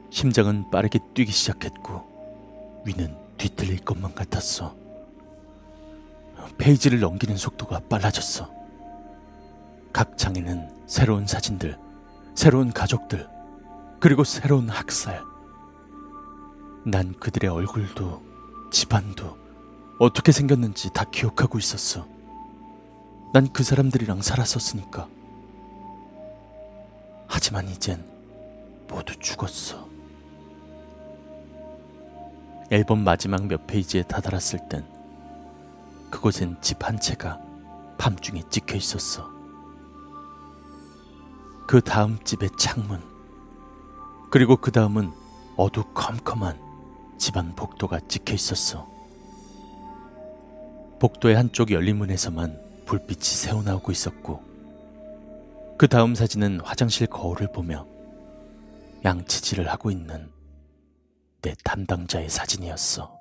심장은 0.09 0.69
빠르게 0.71 0.99
뛰기 1.13 1.31
시작했고 1.31 2.81
위는 2.85 3.15
뒤틀릴 3.37 3.85
것만 3.85 4.13
같았어. 4.13 4.75
페이지를 6.57 6.99
넘기는 6.99 7.37
속도가 7.37 7.83
빨라졌어. 7.87 8.51
각 9.93 10.17
장에는 10.17 10.69
새로운 10.85 11.25
사진들, 11.27 11.79
새로운 12.35 12.73
가족들, 12.73 13.29
그리고 14.01 14.23
새로운 14.23 14.69
학살. 14.69 15.23
난 16.85 17.13
그들의 17.19 17.49
얼굴도 17.49 18.23
집안도 18.71 19.37
어떻게 19.99 20.31
생겼는지 20.31 20.91
다 20.91 21.05
기억하고 21.05 21.59
있었어. 21.59 22.07
난 23.33 23.47
그 23.53 23.63
사람들이랑 23.63 24.21
살았었으니까. 24.23 25.07
하지만 27.27 27.69
이젠 27.69 28.03
모두 28.89 29.15
죽었어. 29.19 29.87
앨범 32.71 33.03
마지막 33.03 33.45
몇 33.47 33.67
페이지에 33.67 34.03
다다랐을 34.03 34.67
땐 34.69 34.85
그곳엔 36.09 36.57
집 36.61 36.83
한 36.83 36.99
채가 36.99 37.39
밤중에 37.99 38.41
찍혀 38.49 38.75
있었어. 38.77 39.29
그 41.67 41.81
다음 41.81 42.17
집의 42.23 42.49
창문, 42.57 43.01
그리고 44.31 44.55
그 44.55 44.71
다음은 44.71 45.11
어두컴컴한 45.57 47.17
집안 47.17 47.53
복도가 47.53 47.99
찍혀 48.07 48.33
있었어. 48.33 48.89
복도의 50.99 51.35
한쪽 51.35 51.71
열린 51.71 51.97
문에서만 51.97 52.85
불빛이 52.85 53.23
새어나오고 53.23 53.91
있었고, 53.91 54.41
그 55.77 55.89
다음 55.89 56.15
사진은 56.15 56.61
화장실 56.61 57.07
거울을 57.07 57.51
보며 57.51 57.85
양치질을 59.03 59.67
하고 59.67 59.91
있는 59.91 60.31
내 61.41 61.53
담당자의 61.65 62.29
사진이었어. 62.29 63.13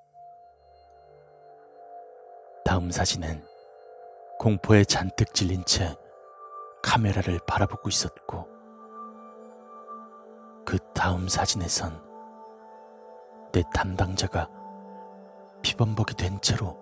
다음 2.65 2.93
사진은 2.93 3.43
공포에 4.39 4.85
잔뜩 4.85 5.35
질린 5.35 5.65
채 5.65 5.97
카메라를 6.85 7.41
바라보고 7.49 7.89
있었고, 7.89 8.60
그 10.65 10.79
다음 10.95 11.29
사진에선 11.29 12.01
내 13.53 13.63
담당자가 13.75 14.49
피범벅이 15.63 16.15
된 16.15 16.41
채로 16.41 16.79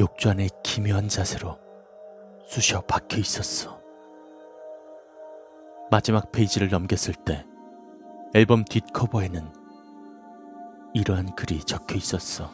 욕조 0.00 0.30
안에 0.30 0.48
기묘한 0.62 1.08
자세로 1.08 1.58
쑤셔 2.46 2.80
박혀 2.82 3.18
있었어. 3.18 3.80
마지막 5.90 6.32
페이지를 6.32 6.68
넘겼을 6.68 7.14
때 7.14 7.44
앨범 8.34 8.64
뒷커버에는 8.64 9.52
이러한 10.94 11.34
글이 11.34 11.60
적혀 11.64 11.96
있었어. 11.96 12.50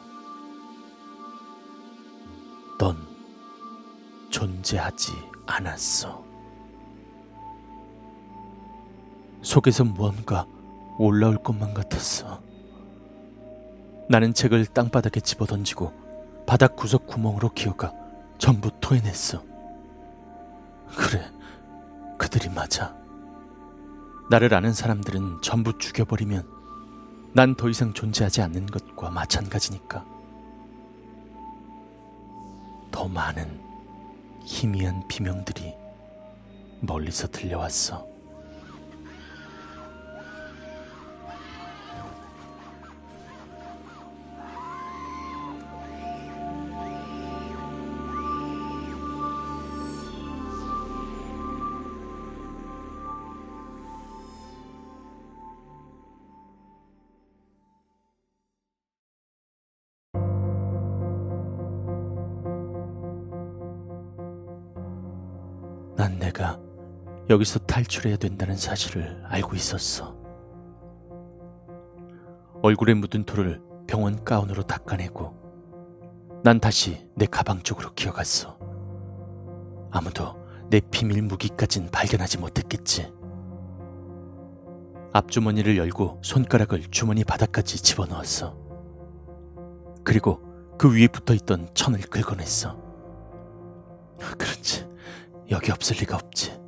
넌 2.79 2.97
존재하지 4.29 5.11
않았어. 5.45 6.32
속에서 9.43 9.83
무언가 9.83 10.47
올라올 10.97 11.37
것만 11.37 11.73
같았어. 11.73 12.41
나는 14.09 14.33
책을 14.33 14.65
땅바닥에 14.67 15.19
집어던지고 15.19 15.91
바닥 16.47 16.75
구석 16.75 17.07
구멍으로 17.07 17.49
기어가 17.49 17.93
전부 18.37 18.69
토해냈어. 18.81 19.43
그래, 20.97 21.31
그들이 22.17 22.49
맞아. 22.49 22.95
나를 24.29 24.53
아는 24.53 24.73
사람들은 24.73 25.41
전부 25.41 25.77
죽여버리면 25.77 26.47
난 27.35 27.55
더 27.55 27.67
이상 27.69 27.93
존재하지 27.93 28.41
않는 28.41 28.67
것과 28.67 29.09
마찬가지니까. 29.09 30.05
더 32.91 33.07
많은 33.07 33.59
희미한 34.45 35.07
비명들이 35.07 35.73
멀리서 36.81 37.27
들려왔어. 37.27 38.12
내가 66.33 66.59
여기서 67.29 67.59
탈출해야 67.59 68.17
된다는 68.17 68.57
사실을 68.57 69.23
알고 69.27 69.55
있었어. 69.55 70.17
얼굴에 72.63 72.95
묻은 72.95 73.23
토를 73.25 73.61
병원 73.87 74.23
가운으로 74.25 74.63
닦아내고 74.63 76.41
난 76.43 76.59
다시 76.59 77.07
내 77.15 77.25
가방 77.25 77.61
쪽으로 77.61 77.93
기어갔어. 77.93 78.57
아무도 79.91 80.35
내 80.69 80.79
비밀 80.79 81.21
무기까진 81.21 81.89
발견하지 81.89 82.39
못했겠지. 82.39 83.13
앞주머니를 85.13 85.77
열고 85.77 86.19
손가락을 86.23 86.81
주머니 86.89 87.23
바닥까지 87.23 87.77
집어넣었어. 87.83 88.57
그리고 90.03 90.41
그 90.77 90.93
위에 90.93 91.07
붙어 91.07 91.33
있던 91.35 91.69
천을 91.75 92.01
긁어냈어. 92.01 92.81
그렇지. 94.37 94.92
여기 95.51 95.71
없을 95.71 95.97
리가 95.97 96.15
없지. 96.15 96.59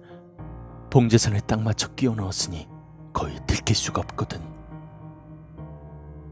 봉제선에 0.90 1.42
딱 1.42 1.62
맞춰 1.62 1.94
끼워 1.96 2.16
넣었으니 2.16 2.68
거의 3.14 3.40
들킬 3.48 3.76
수가 3.76 4.02
없거든. 4.02 4.42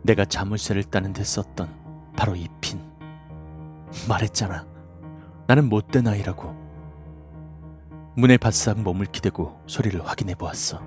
내가 0.04 0.26
자물쇠를 0.26 0.84
따는 0.84 1.14
데 1.14 1.24
썼던 1.24 2.14
바로 2.16 2.36
이 2.36 2.48
핀. 2.62 2.82
말했잖아. 4.08 4.66
나는 5.48 5.70
못된 5.70 6.08
아이라고. 6.08 6.54
문에 8.16 8.38
바싹 8.38 8.80
몸을 8.82 9.08
기대고 9.08 9.64
소리를 9.68 10.06
확인해 10.06 10.36
보았어. 10.36 10.82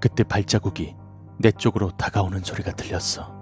그때 0.00 0.24
발자국이 0.24 0.96
내 1.38 1.50
쪽으로 1.52 1.90
다가오는 1.92 2.42
소리가 2.42 2.72
들렸어. 2.72 3.32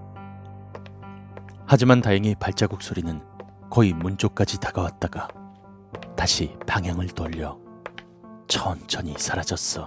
하지만 1.66 2.02
다행히 2.02 2.34
발자국 2.34 2.82
소리는 2.82 3.22
거의 3.70 3.92
문 3.92 4.18
쪽까지 4.18 4.58
다가왔다가 4.60 5.28
다시 6.16 6.56
방향을 6.66 7.08
돌려 7.08 7.58
천천히 8.46 9.14
사라졌어. 9.16 9.86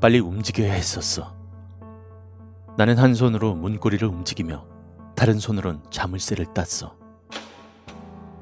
빨리 0.00 0.20
움직여야 0.20 0.72
했었어. 0.72 1.34
나는 2.76 2.98
한 2.98 3.14
손으로 3.14 3.54
문고리를 3.54 4.06
움직이며 4.06 4.66
다른 5.16 5.38
손으론 5.38 5.82
자물쇠를 5.90 6.46
땄어. 6.54 6.96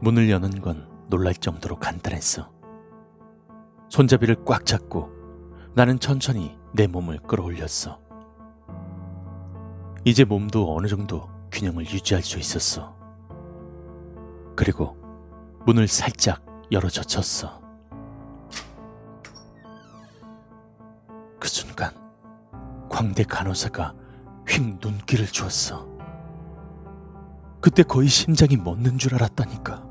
문을 0.01 0.31
여는 0.31 0.61
건 0.61 0.89
놀랄 1.09 1.35
정도로 1.35 1.77
간단했어. 1.77 2.51
손잡이를 3.89 4.45
꽉 4.45 4.67
잡고 4.67 5.11
나는 5.75 5.99
천천히 5.99 6.59
내 6.73 6.87
몸을 6.87 7.19
끌어올렸어. 7.21 7.99
이제 10.05 10.25
몸도 10.25 10.77
어느 10.77 10.87
정도 10.87 11.29
균형을 11.51 11.85
유지할 11.85 12.23
수 12.23 12.39
있었어. 12.39 12.97
그리고 14.55 14.98
문을 15.65 15.89
살짝 15.89 16.43
열어 16.73 16.89
젖혔어. 16.89 17.61
그 21.39 21.49
순간 21.49 21.95
광대 22.89 23.23
간호사가 23.25 23.95
휙 24.49 24.79
눈길을 24.81 25.27
주었어. 25.27 25.87
그때 27.61 27.83
거의 27.83 28.09
심장이 28.09 28.57
멎는 28.57 28.99
줄 28.99 29.15
알았다니까. 29.15 29.85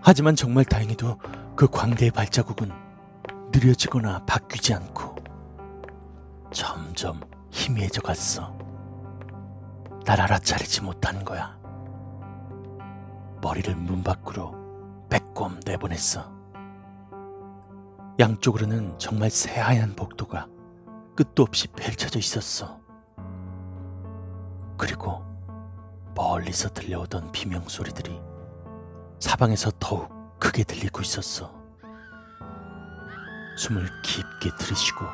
하지만 0.00 0.34
정말 0.34 0.64
다행히도 0.64 1.18
그 1.54 1.68
광대의 1.68 2.10
발자국은 2.10 2.72
느려지거나 3.52 4.24
바뀌지 4.24 4.74
않고 4.74 5.14
점점 6.52 7.20
희미해져 7.50 8.00
갔어. 8.00 8.56
날 10.04 10.20
알아차리지 10.20 10.82
못한 10.82 11.24
거야. 11.24 11.61
머리를 13.42 13.74
문 13.74 14.04
밖으로 14.04 14.54
빼꼼 15.10 15.58
내보냈어. 15.66 16.32
양쪽으로는 18.20 18.96
정말 18.98 19.30
새하얀 19.30 19.96
복도가 19.96 20.46
끝도 21.16 21.42
없이 21.42 21.66
펼쳐져 21.66 22.20
있었어. 22.20 22.80
그리고 24.78 25.24
멀리서 26.14 26.68
들려오던 26.68 27.32
비명 27.32 27.64
소리들이 27.68 28.20
사방에서 29.18 29.72
더욱 29.80 30.38
크게 30.38 30.62
들리고 30.62 31.02
있었어. 31.02 31.52
숨을 33.56 33.88
깊게 34.02 34.56
들이쉬고 34.56 35.04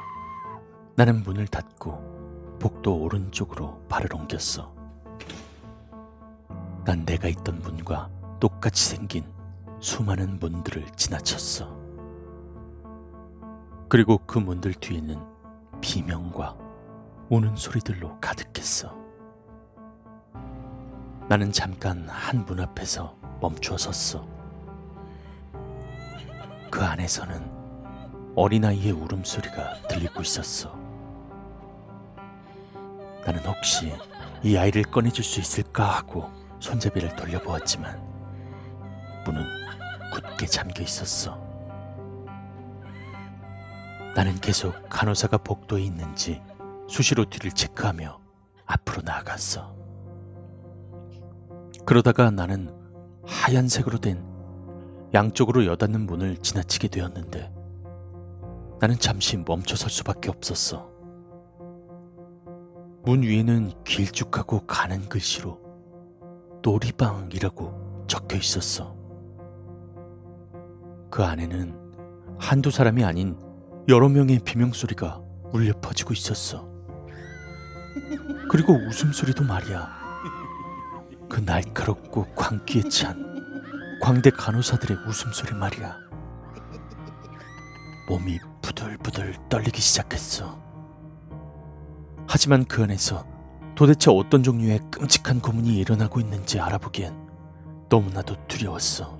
나는 0.96 1.22
문을 1.22 1.46
닫고 1.46 2.58
복도 2.60 3.00
오른쪽으로 3.00 3.86
발을 3.88 4.14
옮겼어. 4.14 4.74
난 6.84 7.04
내가 7.06 7.28
있던 7.28 7.60
문과 7.60 8.10
똑같이 8.40 8.84
생긴 8.88 9.24
수많은 9.80 10.38
문들을 10.38 10.86
지나쳤어. 10.96 11.76
그리고 13.88 14.18
그 14.26 14.38
문들 14.38 14.74
뒤에는 14.74 15.18
비명과 15.80 16.56
우는 17.30 17.56
소리들로 17.56 18.18
가득했어. 18.20 18.94
나는 21.28 21.52
잠깐 21.52 22.08
한 22.08 22.44
문 22.46 22.60
앞에서 22.60 23.16
멈추어 23.40 23.76
섰어. 23.76 24.26
그 26.70 26.82
안에서는 26.82 27.58
어린아이의 28.36 28.92
울음소리가 28.92 29.82
들리고 29.88 30.22
있었어. 30.22 30.74
나는 33.26 33.40
혹시 33.44 33.92
이 34.42 34.56
아이를 34.56 34.82
꺼내줄 34.84 35.24
수 35.24 35.40
있을까 35.40 35.84
하고 35.84 36.30
손잡이를 36.60 37.14
돌려보았지만 37.16 38.17
문은 39.24 39.44
굳게 40.12 40.46
잠겨 40.46 40.82
있었어. 40.82 41.38
나는 44.14 44.34
계속 44.40 44.74
간호사가 44.88 45.38
복도에 45.38 45.82
있는지 45.82 46.42
수시로 46.88 47.24
뒤를 47.24 47.52
체크하며 47.52 48.18
앞으로 48.66 49.02
나아갔어. 49.02 49.76
그러다가 51.84 52.30
나는 52.30 52.74
하얀색으로 53.24 53.98
된 53.98 54.24
양쪽으로 55.14 55.66
여닫는 55.66 56.06
문을 56.06 56.38
지나치게 56.38 56.88
되었는데 56.88 57.52
나는 58.80 58.98
잠시 58.98 59.36
멈춰설 59.36 59.88
수밖에 59.90 60.30
없었어. 60.30 60.90
문 63.04 63.22
위에는 63.22 63.84
길쭉하고 63.84 64.66
가는 64.66 65.08
글씨로 65.08 65.58
놀이방이라고 66.62 68.04
적혀 68.06 68.36
있었어. 68.36 68.97
그 71.10 71.24
안에는 71.24 72.36
한두 72.38 72.70
사람이 72.70 73.04
아닌 73.04 73.36
여러 73.88 74.08
명의 74.08 74.38
비명소리가 74.38 75.20
울려 75.52 75.72
퍼지고 75.80 76.12
있었어. 76.12 76.68
그리고 78.50 78.74
웃음소리도 78.74 79.44
말이야. 79.44 79.88
그 81.28 81.40
날카롭고 81.40 82.26
광기에 82.34 82.82
찬 82.88 83.28
광대 84.00 84.30
간호사들의 84.30 84.98
웃음소리 85.06 85.54
말이야. 85.54 85.96
몸이 88.08 88.38
부들부들 88.62 89.34
떨리기 89.48 89.80
시작했어. 89.80 90.58
하지만 92.26 92.64
그 92.64 92.82
안에서 92.82 93.26
도대체 93.74 94.10
어떤 94.10 94.42
종류의 94.42 94.80
끔찍한 94.90 95.40
고문이 95.40 95.76
일어나고 95.78 96.20
있는지 96.20 96.60
알아보기엔 96.60 97.14
너무나도 97.88 98.36
두려웠어. 98.46 99.17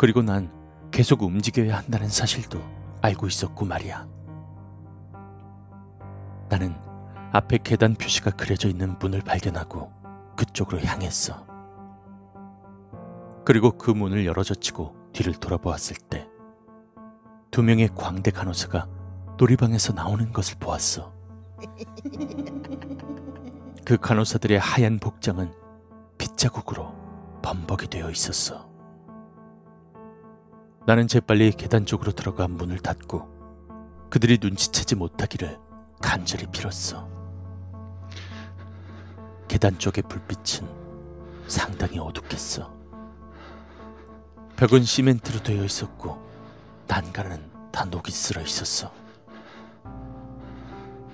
그리고 0.00 0.22
난 0.22 0.50
계속 0.90 1.20
움직여야 1.22 1.76
한다는 1.76 2.08
사실도 2.08 2.58
알고 3.02 3.26
있었고 3.26 3.66
말이야. 3.66 4.08
나는 6.48 6.74
앞에 7.32 7.58
계단 7.62 7.94
표시가 7.94 8.30
그려져 8.30 8.70
있는 8.70 8.98
문을 8.98 9.20
발견하고 9.20 9.92
그쪽으로 10.38 10.80
향했어. 10.80 11.46
그리고 13.44 13.72
그 13.72 13.90
문을 13.90 14.24
열어젖히고 14.24 15.10
뒤를 15.12 15.34
돌아보았을 15.34 15.96
때 16.08 16.26
두 17.50 17.62
명의 17.62 17.90
광대 17.94 18.30
간호사가 18.30 18.88
놀이방에서 19.36 19.92
나오는 19.92 20.32
것을 20.32 20.56
보았어. 20.58 21.12
그 23.84 23.98
간호사들의 23.98 24.58
하얀 24.58 24.98
복장은 24.98 25.52
빗자국으로 26.16 26.94
범벅이 27.42 27.88
되어 27.88 28.10
있었어. 28.10 28.69
나는 30.90 31.06
재빨리 31.06 31.52
계단 31.52 31.86
쪽으로 31.86 32.10
들어가 32.10 32.48
문을 32.48 32.80
닫고 32.80 34.08
그들이 34.10 34.38
눈치채지 34.40 34.96
못하기를 34.96 35.56
간절히 36.02 36.46
빌었어. 36.46 37.08
계단 39.46 39.78
쪽의 39.78 40.02
불빛은 40.08 40.66
상당히 41.46 42.00
어둡겠어. 42.00 42.74
벽은 44.56 44.82
시멘트로 44.82 45.44
되어 45.44 45.64
있었고 45.64 46.28
난간은 46.88 47.70
다 47.70 47.84
녹이 47.84 48.10
쓸어 48.10 48.42
있었어. 48.42 48.92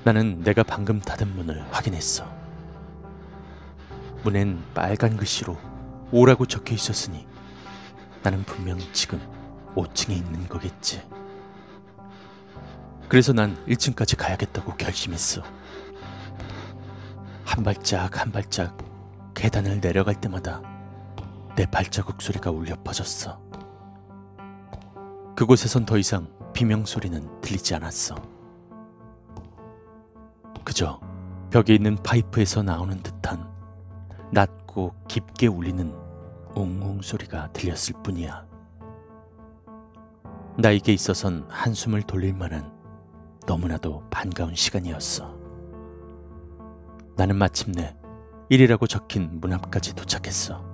나는 0.05 0.41
내가 0.41 0.63
방금 0.63 1.01
닫은 1.03 1.37
문을 1.37 1.67
확인했어. 1.71 2.25
문엔 4.25 4.59
빨간 4.73 5.19
글씨로 5.19 5.59
오라고 6.13 6.47
적혀 6.47 6.75
있었으니 6.75 7.27
나는 8.23 8.43
분명 8.45 8.79
지금 8.95 9.36
5층에 9.77 10.11
있는 10.11 10.49
거겠지. 10.49 11.03
그래서 13.09 13.33
난 13.33 13.57
1층까지 13.67 14.17
가야겠다고 14.17 14.75
결심했어. 14.77 15.43
한 17.45 17.63
발짝 17.63 18.21
한 18.21 18.33
발짝 18.33 18.77
계단을 19.35 19.81
내려갈 19.81 20.21
때마다 20.21 20.61
내 21.55 21.67
발자국 21.67 22.21
소리가 22.21 22.51
울려 22.51 22.75
퍼졌어. 22.83 23.41
그곳에선 25.37 25.87
더 25.87 25.99
이상 25.99 26.29
비명 26.53 26.85
소리는 26.85 27.41
들리지 27.41 27.75
않았어. 27.75 28.17
그저 30.65 30.99
벽에 31.51 31.75
있는 31.75 31.97
파이프에서 31.97 32.63
나오는 32.63 33.01
듯한 33.03 33.49
낮고 34.33 34.95
깊게 35.07 35.47
울리는 35.47 35.95
웅웅 36.55 37.03
소리가 37.03 37.53
들렸을 37.53 38.03
뿐이야. 38.03 38.46
나에게 40.59 40.93
있어선 40.93 41.45
한숨을 41.49 42.03
돌릴 42.03 42.33
만한 42.33 42.73
너무나도 43.47 44.05
반가운 44.11 44.55
시간이었어. 44.55 45.37
나는 47.15 47.37
마침내 47.37 47.95
1이라고 48.51 48.89
적힌 48.89 49.39
문 49.41 49.53
앞까지 49.53 49.95
도착했어. 49.95 50.65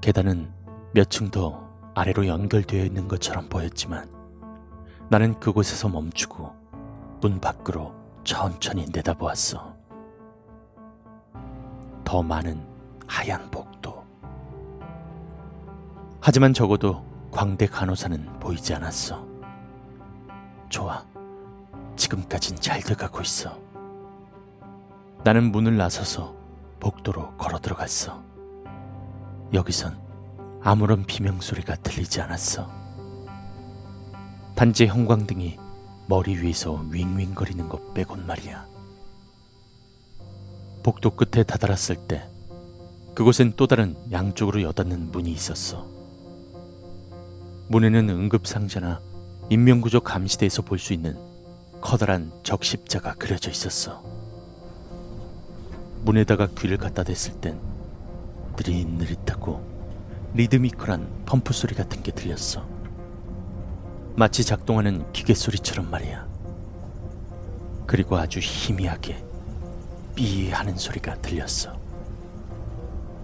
계단은 0.00 0.52
몇 0.92 1.08
층 1.10 1.30
더 1.30 1.68
아래로 1.94 2.26
연결되어 2.26 2.84
있는 2.84 3.08
것처럼 3.08 3.48
보였지만 3.48 4.08
나는 5.08 5.38
그곳에서 5.40 5.88
멈추고 5.88 6.52
문 7.20 7.40
밖으로 7.40 7.94
천천히 8.24 8.86
내다보았어. 8.92 9.76
더 12.04 12.22
많은 12.22 12.64
하얀 13.06 13.50
복도. 13.50 14.04
하지만 16.20 16.52
적어도 16.54 17.07
광대 17.38 17.66
간호사는 17.66 18.40
보이지 18.40 18.74
않았어. 18.74 19.24
좋아. 20.68 21.06
지금까진 21.94 22.56
잘 22.56 22.80
돼가고 22.80 23.20
있어. 23.20 23.56
나는 25.22 25.52
문을 25.52 25.76
나서서 25.76 26.34
복도로 26.80 27.36
걸어 27.36 27.60
들어갔어. 27.60 28.24
여기선 29.54 30.00
아무런 30.64 31.04
비명 31.04 31.40
소리가 31.40 31.76
들리지 31.76 32.20
않았어. 32.20 32.68
단지 34.56 34.88
형광등이 34.88 35.60
머리 36.08 36.36
위에서 36.38 36.84
윙윙거리는 36.90 37.68
것 37.68 37.94
빼곤 37.94 38.26
말이야. 38.26 38.66
복도 40.82 41.10
끝에 41.10 41.44
다다랐을 41.44 42.08
때 42.08 42.28
그곳엔 43.14 43.52
또 43.54 43.68
다른 43.68 43.94
양쪽으로 44.10 44.62
여닫는 44.62 45.12
문이 45.12 45.30
있었어. 45.30 45.97
문에는 47.70 48.08
응급상자나 48.08 49.00
인명구조 49.50 50.00
감시대에서 50.00 50.62
볼 50.62 50.78
수 50.78 50.94
있는 50.94 51.16
커다란 51.82 52.32
적십자가 52.42 53.14
그려져 53.14 53.50
있었어. 53.50 54.02
문에다가 56.02 56.48
귀를 56.58 56.78
갖다 56.78 57.04
댔을 57.04 57.40
땐 57.40 57.60
느릿느릿하고 58.56 59.62
리드미컬한 60.34 61.24
펌프 61.26 61.52
소리 61.52 61.74
같은 61.74 62.02
게 62.02 62.10
들렸어. 62.10 62.66
마치 64.16 64.44
작동하는 64.44 65.10
기계 65.12 65.34
소리처럼 65.34 65.90
말이야. 65.90 66.26
그리고 67.86 68.16
아주 68.16 68.40
희미하게 68.40 69.22
삐 70.14 70.50
하는 70.50 70.76
소리가 70.76 71.20
들렸어. 71.20 71.78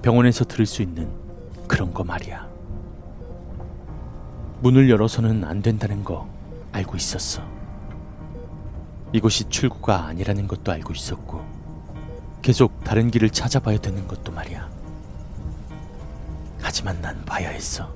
병원에서 0.03 0.45
들을 0.45 0.67
수 0.67 0.83
있는 0.83 1.11
그런 1.67 1.93
거 1.95 2.05
말이야. 2.05 2.54
문을 4.65 4.89
열어서는 4.89 5.45
안 5.45 5.61
된다는 5.61 6.03
거 6.03 6.27
알고 6.73 6.97
있었어. 6.97 7.47
이곳이 9.13 9.45
출구가 9.51 10.07
아니라는 10.07 10.49
것도 10.49 10.73
알고 10.73 10.95
있었고, 10.95 11.45
계속 12.41 12.83
다른 12.83 13.11
길을 13.11 13.29
찾아봐야 13.29 13.77
되는 13.77 14.09
것도 14.09 14.33
말이야. 14.33 14.67
하지만 16.63 16.99
난 17.03 17.23
봐야 17.27 17.51
했어. 17.51 17.95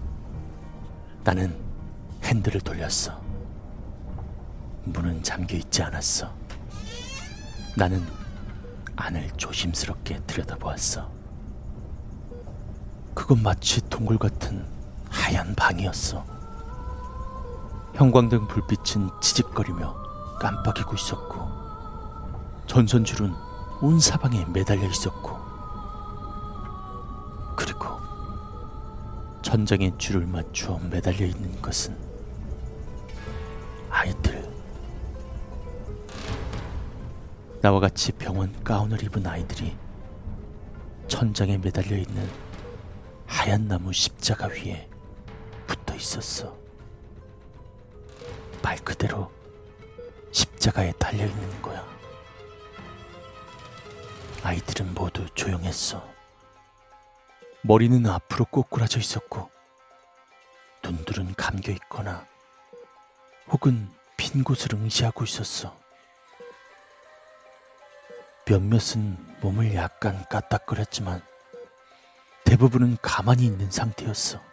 나는 1.24 1.56
핸들을 2.24 2.60
돌렸어. 2.60 3.18
문은 4.84 5.22
잠겨 5.22 5.56
있지 5.56 5.82
않았어. 5.82 6.30
나는 7.78 8.04
안을 8.94 9.30
조심스럽게 9.38 10.20
들여다보았어. 10.26 11.10
그건 13.14 13.42
마치 13.42 13.80
동굴 13.88 14.18
같은 14.18 14.66
하얀 15.08 15.54
방이었어. 15.54 16.37
형광등 17.98 18.46
불빛은 18.46 19.10
지직거리며 19.20 19.92
깜빡이고 20.38 20.94
있었고, 20.94 21.48
전선줄은 22.68 23.34
온 23.80 23.98
사방에 23.98 24.44
매달려 24.44 24.86
있었고, 24.86 25.36
그리고 27.56 27.98
천장에 29.42 29.98
줄을 29.98 30.28
맞추어 30.28 30.78
매달려 30.88 31.26
있는 31.26 31.60
것은 31.60 31.98
아이들. 33.90 34.48
나와 37.60 37.80
같이 37.80 38.12
병원 38.12 38.62
가운을 38.62 39.02
입은 39.02 39.26
아이들이 39.26 39.76
천장에 41.08 41.58
매달려 41.58 41.96
있는 41.96 42.30
하얀 43.26 43.66
나무 43.66 43.92
십자가 43.92 44.46
위에 44.46 44.88
붙어 45.66 45.96
있었어. 45.96 46.67
말 48.68 48.76
그대로 48.84 49.32
십자가에 50.30 50.92
달려 50.98 51.24
있는 51.24 51.62
거야. 51.62 51.82
아이들은 54.42 54.92
모두 54.92 55.26
조용했어. 55.30 56.06
머리는 57.62 58.06
앞으로 58.06 58.44
꼬꾸라져 58.44 58.98
있었고, 58.98 59.50
눈들은 60.84 61.34
감겨 61.34 61.72
있거나, 61.72 62.26
혹은 63.46 63.90
빈 64.18 64.44
곳을 64.44 64.74
응시하고 64.74 65.24
있었어. 65.24 65.74
몇몇은 68.44 69.38
몸을 69.40 69.74
약간 69.76 70.26
까딱거렸지만, 70.28 71.22
대부분은 72.44 72.98
가만히 73.00 73.46
있는 73.46 73.70
상태였어. 73.70 74.47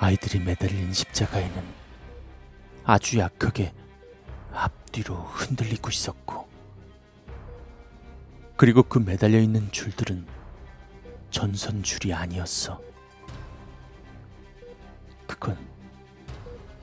아이들이 0.00 0.38
매달린 0.38 0.92
십자가에는 0.92 1.64
아주 2.84 3.18
약하게 3.18 3.72
앞뒤로 4.52 5.16
흔들리고 5.16 5.90
있었고, 5.90 6.48
그리고 8.56 8.84
그 8.84 9.00
매달려 9.00 9.40
있는 9.40 9.70
줄들은 9.72 10.24
전선 11.30 11.82
줄이 11.82 12.14
아니었어. 12.14 12.80
그건 15.26 15.58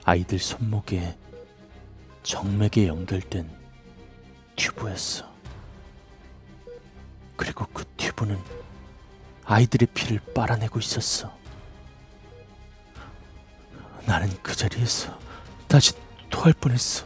아이들 0.04 0.38
손목에 0.38 1.18
정맥에 2.24 2.88
연결된 2.88 3.50
튜브였어. 4.58 5.34
그리고 7.38 7.66
그 7.74 7.86
튜브는 7.98 8.38
아이들의 9.46 9.88
피를 9.94 10.20
빨아내고 10.34 10.80
있었어. 10.80 11.45
나는 14.06 14.30
그 14.42 14.56
자리에서 14.56 15.20
다시 15.68 15.94
토할 16.30 16.54
뻔했어. 16.54 17.06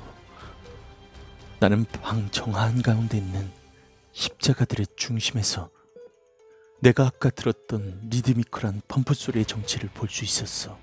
나는 1.59 1.85
방 1.85 2.29
정한 2.31 2.81
가운데 2.81 3.17
있는 3.17 3.51
십자가들의 4.13 4.87
중심에서 4.95 5.69
내가 6.81 7.05
아까 7.07 7.29
들었던 7.29 8.01
리드미컬한 8.09 8.81
펌프 8.87 9.13
소리의 9.13 9.45
정체를 9.45 9.89
볼 9.93 10.09
수 10.09 10.23
있었어. 10.23 10.77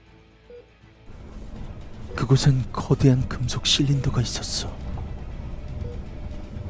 그곳엔 2.15 2.73
거대한 2.73 3.29
금속 3.29 3.67
실린더가 3.67 4.23
있었어. 4.23 4.75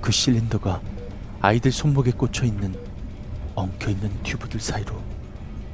그 0.00 0.12
실린더가 0.12 0.82
아이들 1.40 1.70
손목에 1.72 2.10
꽂혀 2.12 2.46
있는 2.46 2.74
엉켜 3.54 3.90
있는 3.90 4.10
튜브들 4.22 4.60
사이로 4.60 5.02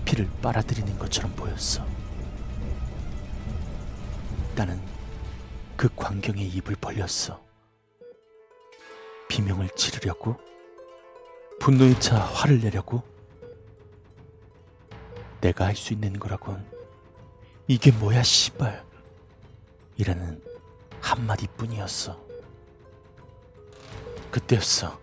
피를 0.05 0.29
빨아들이는 0.43 0.99
것처럼 0.99 1.33
보였어. 1.35 1.92
나는 4.55 4.81
그 5.77 5.89
광경에 5.97 6.43
입을 6.43 6.77
벌렸어. 6.81 7.43
비명을 9.29 9.71
지르려고? 9.71 10.37
분노에 11.61 11.99
차 11.99 12.19
화를 12.19 12.61
내려고? 12.61 13.03
내가 15.41 15.67
할 15.67 15.75
수 15.75 15.93
있는 15.93 16.19
거라곤 16.19 16.65
이게 17.67 17.91
뭐야 17.91 18.23
씨발 18.23 18.85
이라는 19.97 20.41
한마디뿐이었어. 21.01 22.21
그때였어. 24.31 25.01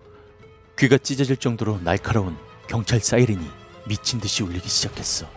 귀가 0.78 0.98
찢어질 0.98 1.38
정도로 1.38 1.80
날카로운 1.80 2.38
경찰 2.68 3.00
사이렌이 3.02 3.46
미친 3.86 4.20
듯이 4.20 4.44
울리기 4.44 4.70
시작했어. 4.70 5.28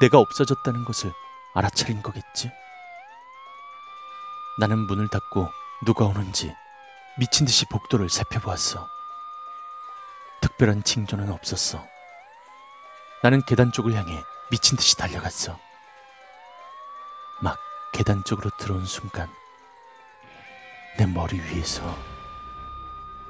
내가 0.00 0.18
없어졌다는 0.18 0.84
것을 0.84 1.12
알아차린 1.54 2.02
거겠지? 2.02 2.50
나는 4.58 4.78
문을 4.78 5.08
닫고 5.08 5.48
누가 5.84 6.04
오는지 6.04 6.52
미친 7.16 7.46
듯이 7.46 7.64
복도를 7.66 8.08
살펴보았어. 8.08 8.88
특별한 10.40 10.82
징조는 10.82 11.30
없었어. 11.30 11.86
나는 13.22 13.40
계단 13.46 13.70
쪽을 13.72 13.94
향해 13.94 14.22
미친 14.50 14.76
듯이 14.76 14.96
달려갔어. 14.96 15.58
막 17.40 17.56
계단 17.92 18.24
쪽으로 18.24 18.50
들어온 18.58 18.84
순간 18.84 19.28
내 20.98 21.06
머리 21.06 21.38
위에서 21.40 21.96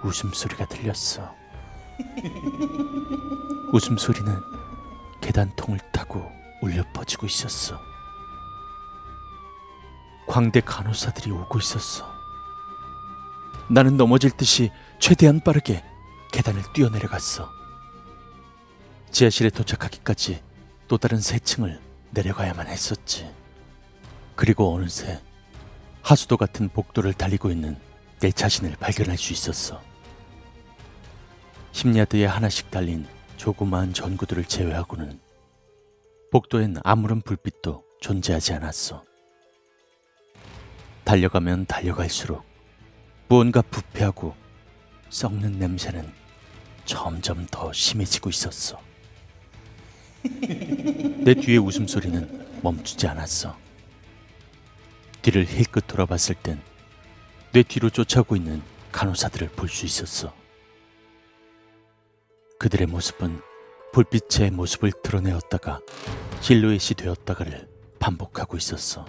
웃음소리가 0.02 0.66
들렸어. 0.66 1.34
웃음소리는 3.72 4.42
계단통을 5.20 5.78
타고 5.92 6.30
울려 6.62 6.82
퍼지고 6.94 7.26
있었어. 7.26 7.93
광대 10.26 10.60
간호사들이 10.60 11.30
오고 11.30 11.58
있었어. 11.58 12.12
나는 13.70 13.96
넘어질 13.96 14.30
듯이 14.30 14.70
최대한 14.98 15.40
빠르게 15.40 15.82
계단을 16.32 16.62
뛰어내려갔어. 16.72 17.50
지하실에 19.10 19.50
도착하기까지 19.50 20.42
또 20.88 20.98
다른 20.98 21.20
세 21.20 21.38
층을 21.38 21.80
내려가야만 22.10 22.66
했었지. 22.66 23.30
그리고 24.34 24.74
어느새 24.74 25.22
하수도 26.02 26.36
같은 26.36 26.68
복도를 26.68 27.14
달리고 27.14 27.50
있는 27.50 27.78
내 28.20 28.30
자신을 28.30 28.76
발견할 28.80 29.16
수 29.16 29.32
있었어. 29.32 29.80
10야드에 31.72 32.24
하나씩 32.24 32.70
달린 32.70 33.06
조그마한 33.36 33.92
전구들을 33.94 34.44
제외하고는 34.44 35.20
복도엔 36.30 36.76
아무런 36.82 37.20
불빛도 37.22 37.84
존재하지 38.00 38.54
않았어. 38.54 39.04
달려가면 41.04 41.66
달려갈수록 41.66 42.44
무언가 43.28 43.62
부패하고 43.62 44.34
썩는 45.10 45.58
냄새는 45.58 46.10
점점 46.84 47.46
더 47.50 47.72
심해지고 47.72 48.30
있었어. 48.30 48.80
내 50.22 51.34
뒤의 51.34 51.58
웃음소리는 51.58 52.60
멈추지 52.62 53.06
않았어. 53.06 53.56
뒤를 55.22 55.46
힐끗 55.46 55.86
돌아봤을 55.86 56.34
땐 56.42 56.60
내 57.52 57.62
뒤로 57.62 57.88
쫓아오고 57.88 58.34
있는 58.34 58.60
간호사들을 58.90 59.50
볼 59.50 59.68
수 59.68 59.86
있었어. 59.86 60.34
그들의 62.58 62.88
모습은 62.88 63.40
불빛의 63.92 64.50
모습을 64.50 64.90
드러내었다가 65.04 65.78
실루엣이 66.40 66.94
되었다가를 66.96 67.68
반복하고 68.00 68.56
있었어. 68.56 69.06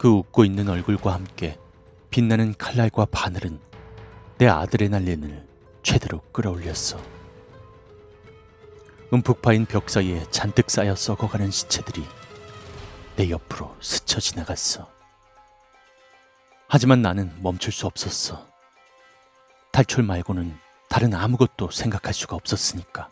그 0.00 0.08
웃고 0.08 0.46
있는 0.46 0.66
얼굴과 0.70 1.12
함께 1.12 1.58
빛나는 2.08 2.54
칼날과 2.54 3.04
바늘은 3.04 3.60
내 4.38 4.46
아드레날린을 4.46 5.46
최대로 5.82 6.22
끌어올렸어. 6.32 6.98
움푹 9.10 9.42
파인 9.42 9.66
벽 9.66 9.90
사이에 9.90 10.24
잔뜩 10.30 10.70
쌓여 10.70 10.94
썩어가는 10.96 11.50
시체들이 11.50 12.06
내 13.16 13.28
옆으로 13.28 13.76
스쳐 13.82 14.20
지나갔어. 14.20 14.90
하지만 16.66 17.02
나는 17.02 17.30
멈출 17.42 17.70
수 17.70 17.86
없었어. 17.86 18.46
탈출 19.70 20.02
말고는 20.02 20.56
다른 20.88 21.12
아무것도 21.12 21.70
생각할 21.70 22.14
수가 22.14 22.36
없었으니까. 22.36 23.10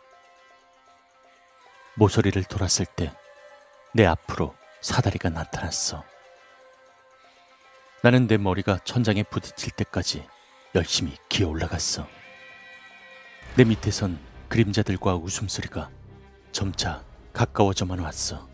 모서리를 1.96 2.42
돌았을 2.44 2.86
때 2.86 3.12
내 3.92 4.06
앞으로 4.06 4.54
사다리가 4.80 5.28
나타났어. 5.28 6.02
나는 8.00 8.28
내 8.28 8.36
머리가 8.36 8.78
천장에 8.84 9.24
부딪힐 9.24 9.72
때까지 9.72 10.24
열심히 10.76 11.16
기어 11.28 11.48
올라갔어. 11.48 12.06
내 13.56 13.64
밑에선 13.64 14.20
그림자들과 14.48 15.16
웃음소리가 15.16 15.90
점차 16.52 17.04
가까워져만 17.32 17.98
왔어. 17.98 18.48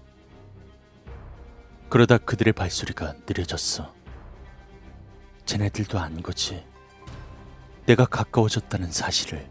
그러다 1.90 2.16
그들의 2.16 2.54
발소리가 2.54 3.14
느려졌어. 3.28 3.94
쟤네들도 5.44 5.98
안 5.98 6.22
거지. 6.22 6.64
내가 7.84 8.06
가까워졌다는 8.06 8.90
사실을. 8.90 9.46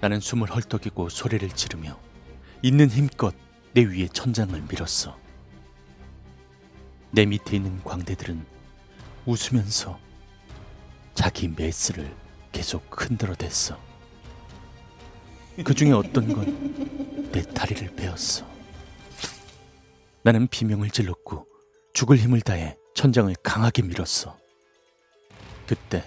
나는 0.00 0.18
숨을 0.18 0.50
헐떡이고 0.52 1.08
소리를 1.08 1.48
지르며 1.50 1.98
있는 2.62 2.90
힘껏 2.90 3.32
내 3.74 3.82
위에 3.82 4.08
천장을 4.08 4.60
밀었어. 4.62 5.25
내 7.16 7.24
밑에 7.24 7.56
있는 7.56 7.82
광대들은 7.82 8.44
웃으면서 9.24 9.98
자기 11.14 11.48
메스를 11.48 12.14
계속 12.52 12.84
흔들어댔어. 12.90 13.80
그 15.64 15.72
중에 15.72 15.92
어떤 15.92 16.30
건 16.30 16.76
내 17.32 17.42
다리를 17.42 17.94
베었어. 17.96 18.46
나는 20.22 20.46
비명을 20.46 20.90
질렀고 20.90 21.46
죽을 21.94 22.18
힘을 22.18 22.40
다해 22.42 22.76
천장을 22.94 23.34
강하게 23.42 23.82
밀었어. 23.82 24.38
그때 25.66 26.04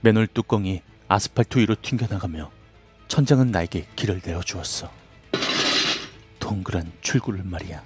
맨홀 0.00 0.26
뚜껑이 0.28 0.82
아스팔트 1.08 1.58
위로 1.58 1.74
튕겨나가며 1.80 2.50
천장은 3.08 3.50
나에게 3.50 3.88
길을 3.96 4.20
내어주었어. 4.24 4.90
동그란 6.38 6.92
출구를 7.02 7.42
말이야. 7.44 7.82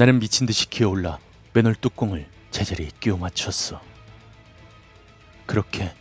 나는 0.00 0.18
미친 0.18 0.46
듯이 0.46 0.70
기어올라 0.70 1.18
맨홀 1.52 1.74
뚜껑을 1.74 2.26
제자리에 2.52 2.88
끼워 3.00 3.18
맞췄어. 3.18 3.82
그렇게 5.44 5.94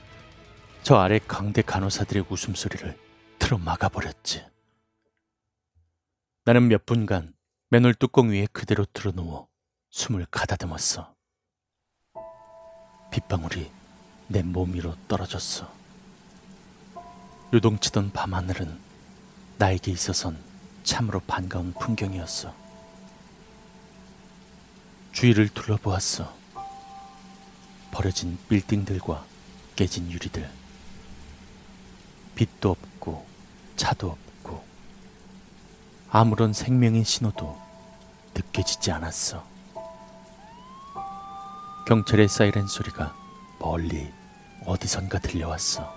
저 0.84 0.96
아래 0.96 1.20
강대 1.20 1.62
간호사들의 1.62 2.24
웃음소리를 2.30 2.98
틀어 3.40 3.58
막아버렸지. 3.58 4.46
나는 6.46 6.70
몇 6.70 6.86
분간 6.86 7.34
맨홀 7.72 7.94
뚜껑 7.96 8.30
위에 8.30 8.48
그대로 8.54 8.86
드러누워 8.86 9.50
숨을 9.90 10.28
가다듬었어. 10.32 11.14
빗방울이 13.12 13.70
내 14.30 14.44
몸 14.44 14.76
위로 14.76 14.96
떨어졌어. 15.10 15.70
요동치던 17.54 18.14
밤하늘은 18.14 18.80
나에게 19.58 19.92
있어선 19.92 20.42
참으로 20.84 21.20
반가운 21.20 21.74
풍경이었어. 21.74 22.69
주위를 25.20 25.50
둘러보았어. 25.50 26.34
버려진 27.92 28.38
빌딩들과 28.48 29.26
깨진 29.76 30.10
유리들. 30.10 30.50
빛도 32.36 32.70
없고 32.70 33.26
차도 33.76 34.12
없고 34.12 34.64
아무런 36.10 36.54
생명의 36.54 37.04
신호도 37.04 37.60
느껴지지 38.34 38.94
않았어. 38.94 39.46
경찰의 41.86 42.30
사이렌 42.30 42.68
소리가 42.68 43.14
멀리 43.60 44.10
어디선가 44.66 45.20
들려왔어. 45.20 45.94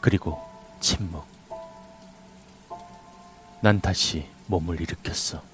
그리고 0.00 0.40
침묵. 0.78 1.26
난 3.60 3.80
다시 3.80 4.30
몸을 4.46 4.80
일으켰어. 4.80 5.53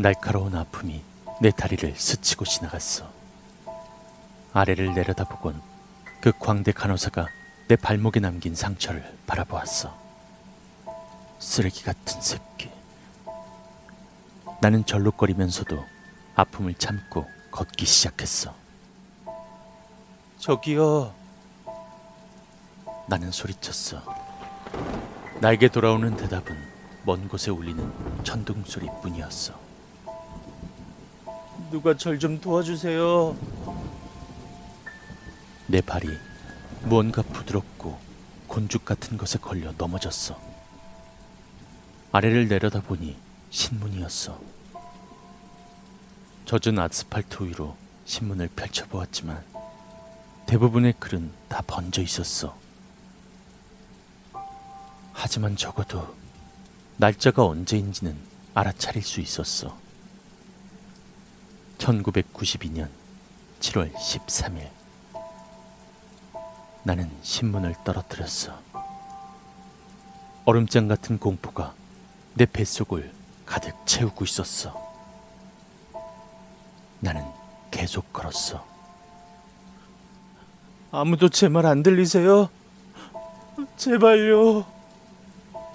날카로운 0.00 0.56
아픔이 0.56 1.02
내 1.42 1.50
다리를 1.50 1.94
스치고 1.94 2.46
지나갔어. 2.46 3.06
아래를 4.54 4.94
내려다보곤 4.94 5.60
그 6.22 6.32
광대 6.38 6.72
간호사가 6.72 7.28
내 7.68 7.76
발목에 7.76 8.18
남긴 8.18 8.54
상처를 8.54 9.04
바라보았어. 9.26 9.94
쓰레기 11.38 11.84
같은 11.84 12.18
새끼. 12.22 12.70
나는 14.62 14.86
절룩거리면서도 14.86 15.84
아픔을 16.34 16.72
참고 16.76 17.26
걷기 17.50 17.84
시작했어. 17.84 18.54
저기요. 20.38 21.12
나는 23.06 23.30
소리쳤어. 23.30 24.02
나에게 25.40 25.68
돌아오는 25.68 26.16
대답은 26.16 26.56
먼 27.04 27.28
곳에 27.28 27.50
울리는 27.50 28.24
천둥 28.24 28.64
소리뿐이었어. 28.64 29.69
누가 31.70 31.96
절 31.96 32.18
좀 32.18 32.40
도와주세요. 32.40 33.36
내 35.68 35.80
발이 35.80 36.08
무언가 36.82 37.22
부드럽고 37.22 37.98
곤죽 38.48 38.84
같은 38.84 39.16
것에 39.16 39.38
걸려 39.38 39.72
넘어졌어. 39.78 40.38
아래를 42.12 42.48
내려다 42.48 42.80
보니 42.80 43.16
신문이었어. 43.50 44.40
젖은 46.46 46.78
아스팔트 46.80 47.44
위로 47.44 47.76
신문을 48.04 48.48
펼쳐보았지만 48.56 49.44
대부분의 50.46 50.94
글은 50.98 51.30
다 51.48 51.62
번져 51.64 52.02
있었어. 52.02 52.58
하지만 55.12 55.54
적어도 55.54 56.12
날짜가 56.96 57.44
언제인지는 57.44 58.16
알아차릴 58.54 59.02
수 59.02 59.20
있었어. 59.20 59.78
1992년 61.80 62.88
7월 63.60 63.92
13일. 63.94 64.68
나는 66.82 67.10
신문을 67.22 67.74
떨어뜨렸어. 67.84 68.58
얼음장 70.44 70.88
같은 70.88 71.18
공포가 71.18 71.74
내 72.34 72.46
뱃속을 72.46 73.12
가득 73.44 73.74
채우고 73.86 74.24
있었어. 74.24 74.78
나는 77.00 77.22
계속 77.70 78.12
걸었어. 78.12 78.64
아무도 80.92 81.28
제 81.28 81.48
말 81.48 81.66
안 81.66 81.82
들리세요? 81.82 82.48
제발요. 83.76 84.64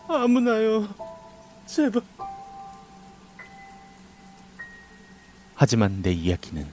아무나요. 0.08 0.88
제발. 1.66 2.01
하지만 5.58 6.01
내 6.01 6.12
이야기는 6.12 6.70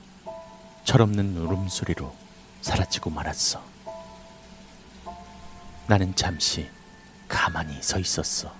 철없는 0.84 1.36
울음소리로 1.36 2.12
사라지고 2.60 3.10
말았어. 3.10 3.62
나는 5.86 6.14
잠시 6.16 6.68
가만히 7.28 7.80
서 7.80 7.98
있었어. 7.98 8.52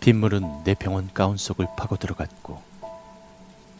빗물은 0.00 0.64
내 0.64 0.74
병원 0.74 1.12
가운 1.14 1.36
속을 1.36 1.66
파고 1.76 1.96
들어갔고 1.96 2.60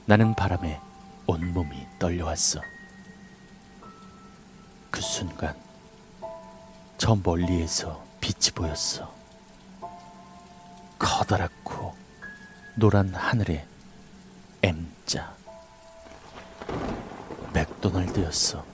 나는 0.07 0.35
바람에 0.35 0.81
온몸이 1.27 1.87
떨려왔어. 1.99 2.61
그 4.91 5.01
순간 5.01 5.57
저 6.97 7.17
멀리에서 7.17 8.05
빛이 8.21 8.53
보였어. 8.55 9.13
커다랗고 10.99 11.95
노란 12.77 13.15
하늘에 13.15 13.68
M자 14.63 15.37
맥도날드였어. 17.53 18.65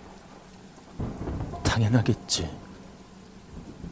당연하겠지. 1.63 2.51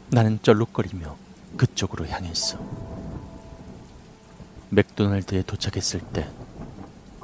나는 0.09 0.39
쩔룩거리며 0.41 1.17
그쪽으로 1.57 2.07
향했어. 2.07 2.59
맥도날드에 4.69 5.43
도착했을 5.43 6.01
때 6.01 6.43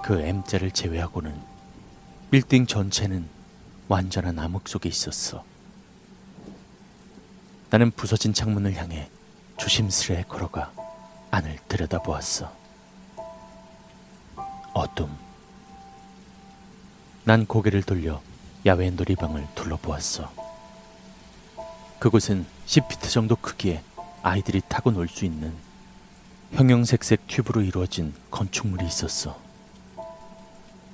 그 0.01 0.19
M자를 0.19 0.71
제외하고는 0.71 1.39
빌딩 2.31 2.65
전체는 2.65 3.29
완전한 3.87 4.39
암흑 4.39 4.67
속에 4.67 4.89
있었어. 4.89 5.45
나는 7.69 7.91
부서진 7.91 8.33
창문을 8.33 8.73
향해 8.75 9.11
조심스레 9.57 10.23
걸어가 10.23 10.73
안을 11.31 11.59
들여다보았어. 11.67 12.58
어둠. 14.79 15.13
난 17.25 17.45
고개를 17.45 17.83
돌려 17.83 18.21
야외 18.65 18.89
놀이방을 18.89 19.45
둘러보았어. 19.53 20.31
그곳은 21.99 22.45
10피트 22.65 23.11
정도 23.11 23.35
크기의 23.35 23.83
아이들이 24.23 24.61
타고 24.69 24.91
놀 24.91 25.09
수 25.09 25.25
있는 25.25 25.53
형형색색 26.53 27.27
튜브로 27.27 27.61
이루어진 27.61 28.13
건축물이 28.31 28.85
있었어. 28.85 29.37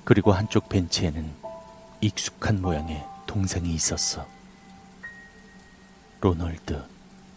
그리고 0.04 0.34
한쪽 0.34 0.68
벤치에는 0.68 1.32
익숙한 2.02 2.64
모양의 2.64 3.06
동상이 3.28 3.72
있었어. 3.72 4.26
로널드, 6.22 6.84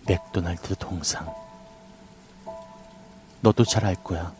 맥도날드 0.06 0.74
동상. 0.76 1.30
너도 3.42 3.64
잘 3.64 3.84
알 3.84 3.94
거야. 3.96 4.32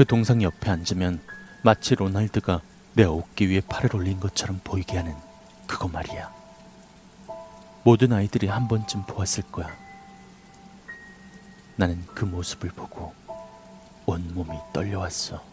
그 0.00 0.06
동상 0.06 0.40
옆에 0.40 0.70
앉으면 0.70 1.20
마치 1.62 1.94
로날드가 1.94 2.62
내 2.94 3.04
어깨 3.04 3.44
위에 3.44 3.60
팔을 3.60 3.94
올린 3.94 4.18
것처럼 4.18 4.58
보이게 4.64 4.96
하는 4.96 5.14
그거 5.66 5.88
말이야. 5.88 6.32
모든 7.84 8.14
아이들이 8.14 8.46
한 8.46 8.66
번쯤 8.66 9.02
보았을 9.02 9.42
거야. 9.52 9.68
나는 11.76 12.02
그 12.14 12.24
모습을 12.24 12.70
보고 12.70 13.12
온몸이 14.06 14.56
떨려왔어. 14.72 15.44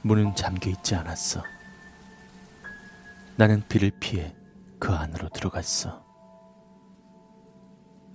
문은 0.00 0.34
잠겨 0.36 0.70
있지 0.70 0.94
않았어. 0.94 1.42
나는 3.36 3.62
비를 3.68 3.90
피해 4.00 4.34
그 4.78 4.90
안으로 4.90 5.28
들어갔어. 5.28 6.02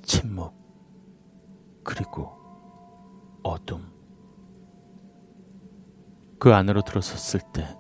침묵, 0.01 0.55
그리고 1.83 2.41
어둠. 3.43 3.90
그 6.41 6.55
안으로 6.55 6.81
들어섰을 6.81 7.39
때 7.53 7.77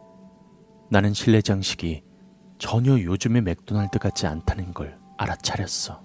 나는 0.91 1.15
실내 1.15 1.41
장식이 1.41 2.03
전혀 2.59 2.91
요즘의 2.91 3.41
맥도날드 3.41 3.97
같지 3.97 4.27
않다는 4.27 4.75
걸 4.75 4.99
알아차렸어. 5.17 6.03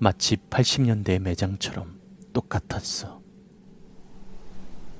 마치 0.00 0.36
80년대 0.36 1.20
매장처럼 1.20 2.00
똑같았어. 2.32 3.22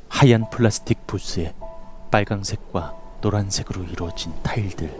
하얀 0.08 0.48
플라스틱 0.50 1.04
부스에 1.08 1.52
빨강색과 2.12 3.18
노란색으로 3.22 3.82
이루어진 3.86 4.40
타일들. 4.44 4.96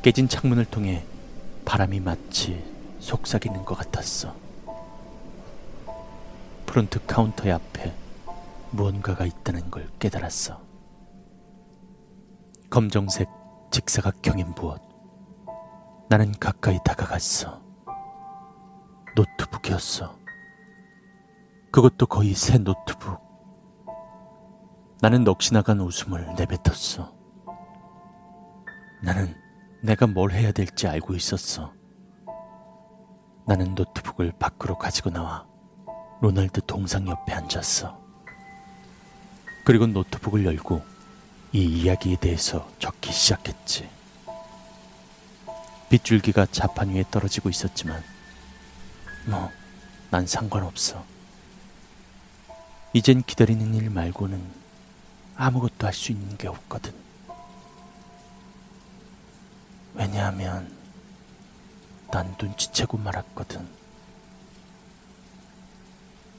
깨진 0.00 0.26
창문을 0.26 0.64
통해 0.64 1.04
바람이 1.66 2.00
마치 2.00 2.64
속삭이는 3.00 3.66
것 3.66 3.74
같았어. 3.74 4.34
프론트 6.64 7.04
카운터의 7.04 7.52
앞에 7.52 8.01
무언가가 8.72 9.26
있다는 9.26 9.70
걸 9.70 9.88
깨달았어. 9.98 10.60
검정색 12.70 13.28
직사각형인 13.70 14.54
무엇. 14.54 14.80
나는 16.08 16.32
가까이 16.32 16.78
다가갔어. 16.84 17.62
노트북이었어. 19.14 20.18
그것도 21.70 22.06
거의 22.06 22.34
새 22.34 22.58
노트북. 22.58 23.20
나는 25.02 25.24
넋이 25.24 25.52
나간 25.52 25.80
웃음을 25.80 26.34
내뱉었어. 26.38 27.14
나는 29.02 29.34
내가 29.82 30.06
뭘 30.06 30.30
해야 30.32 30.52
될지 30.52 30.86
알고 30.86 31.14
있었어. 31.14 31.74
나는 33.46 33.74
노트북을 33.74 34.32
밖으로 34.38 34.78
가지고 34.78 35.10
나와 35.10 35.46
로널드 36.22 36.62
동상 36.66 37.06
옆에 37.08 37.32
앉았어. 37.34 38.00
그리고 39.64 39.86
노트북을 39.86 40.44
열고 40.44 40.84
이 41.52 41.62
이야기에 41.62 42.16
대해서 42.16 42.68
적기 42.78 43.12
시작했지. 43.12 43.88
빗줄기가 45.88 46.46
자판 46.46 46.90
위에 46.90 47.04
떨어지고 47.10 47.50
있었지만, 47.50 48.02
뭐, 49.26 49.50
난 50.10 50.26
상관없어. 50.26 51.04
이젠 52.94 53.22
기다리는 53.22 53.74
일 53.74 53.90
말고는 53.90 54.42
아무것도 55.36 55.86
할 55.86 55.92
수 55.92 56.12
있는 56.12 56.36
게 56.38 56.48
없거든. 56.48 56.92
왜냐하면, 59.94 60.74
난 62.10 62.34
눈치채고 62.40 62.96
말았거든. 62.98 63.66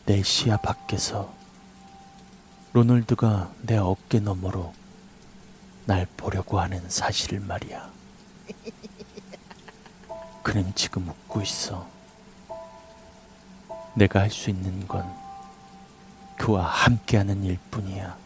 내 0.05 0.21
시야 0.23 0.57
밖에서 0.57 1.33
로널드가 2.73 3.51
내 3.61 3.77
어깨 3.77 4.19
너머로 4.19 4.73
날 5.85 6.07
보려고 6.17 6.59
하는 6.59 6.81
사실을 6.89 7.39
말이야. 7.39 7.91
그는 10.41 10.73
지금 10.75 11.07
웃고 11.07 11.41
있어. 11.43 11.87
내가 13.95 14.21
할 14.21 14.31
수 14.31 14.49
있는 14.49 14.87
건 14.87 15.07
그와 16.37 16.65
함께하는 16.65 17.43
일뿐이야. 17.43 18.17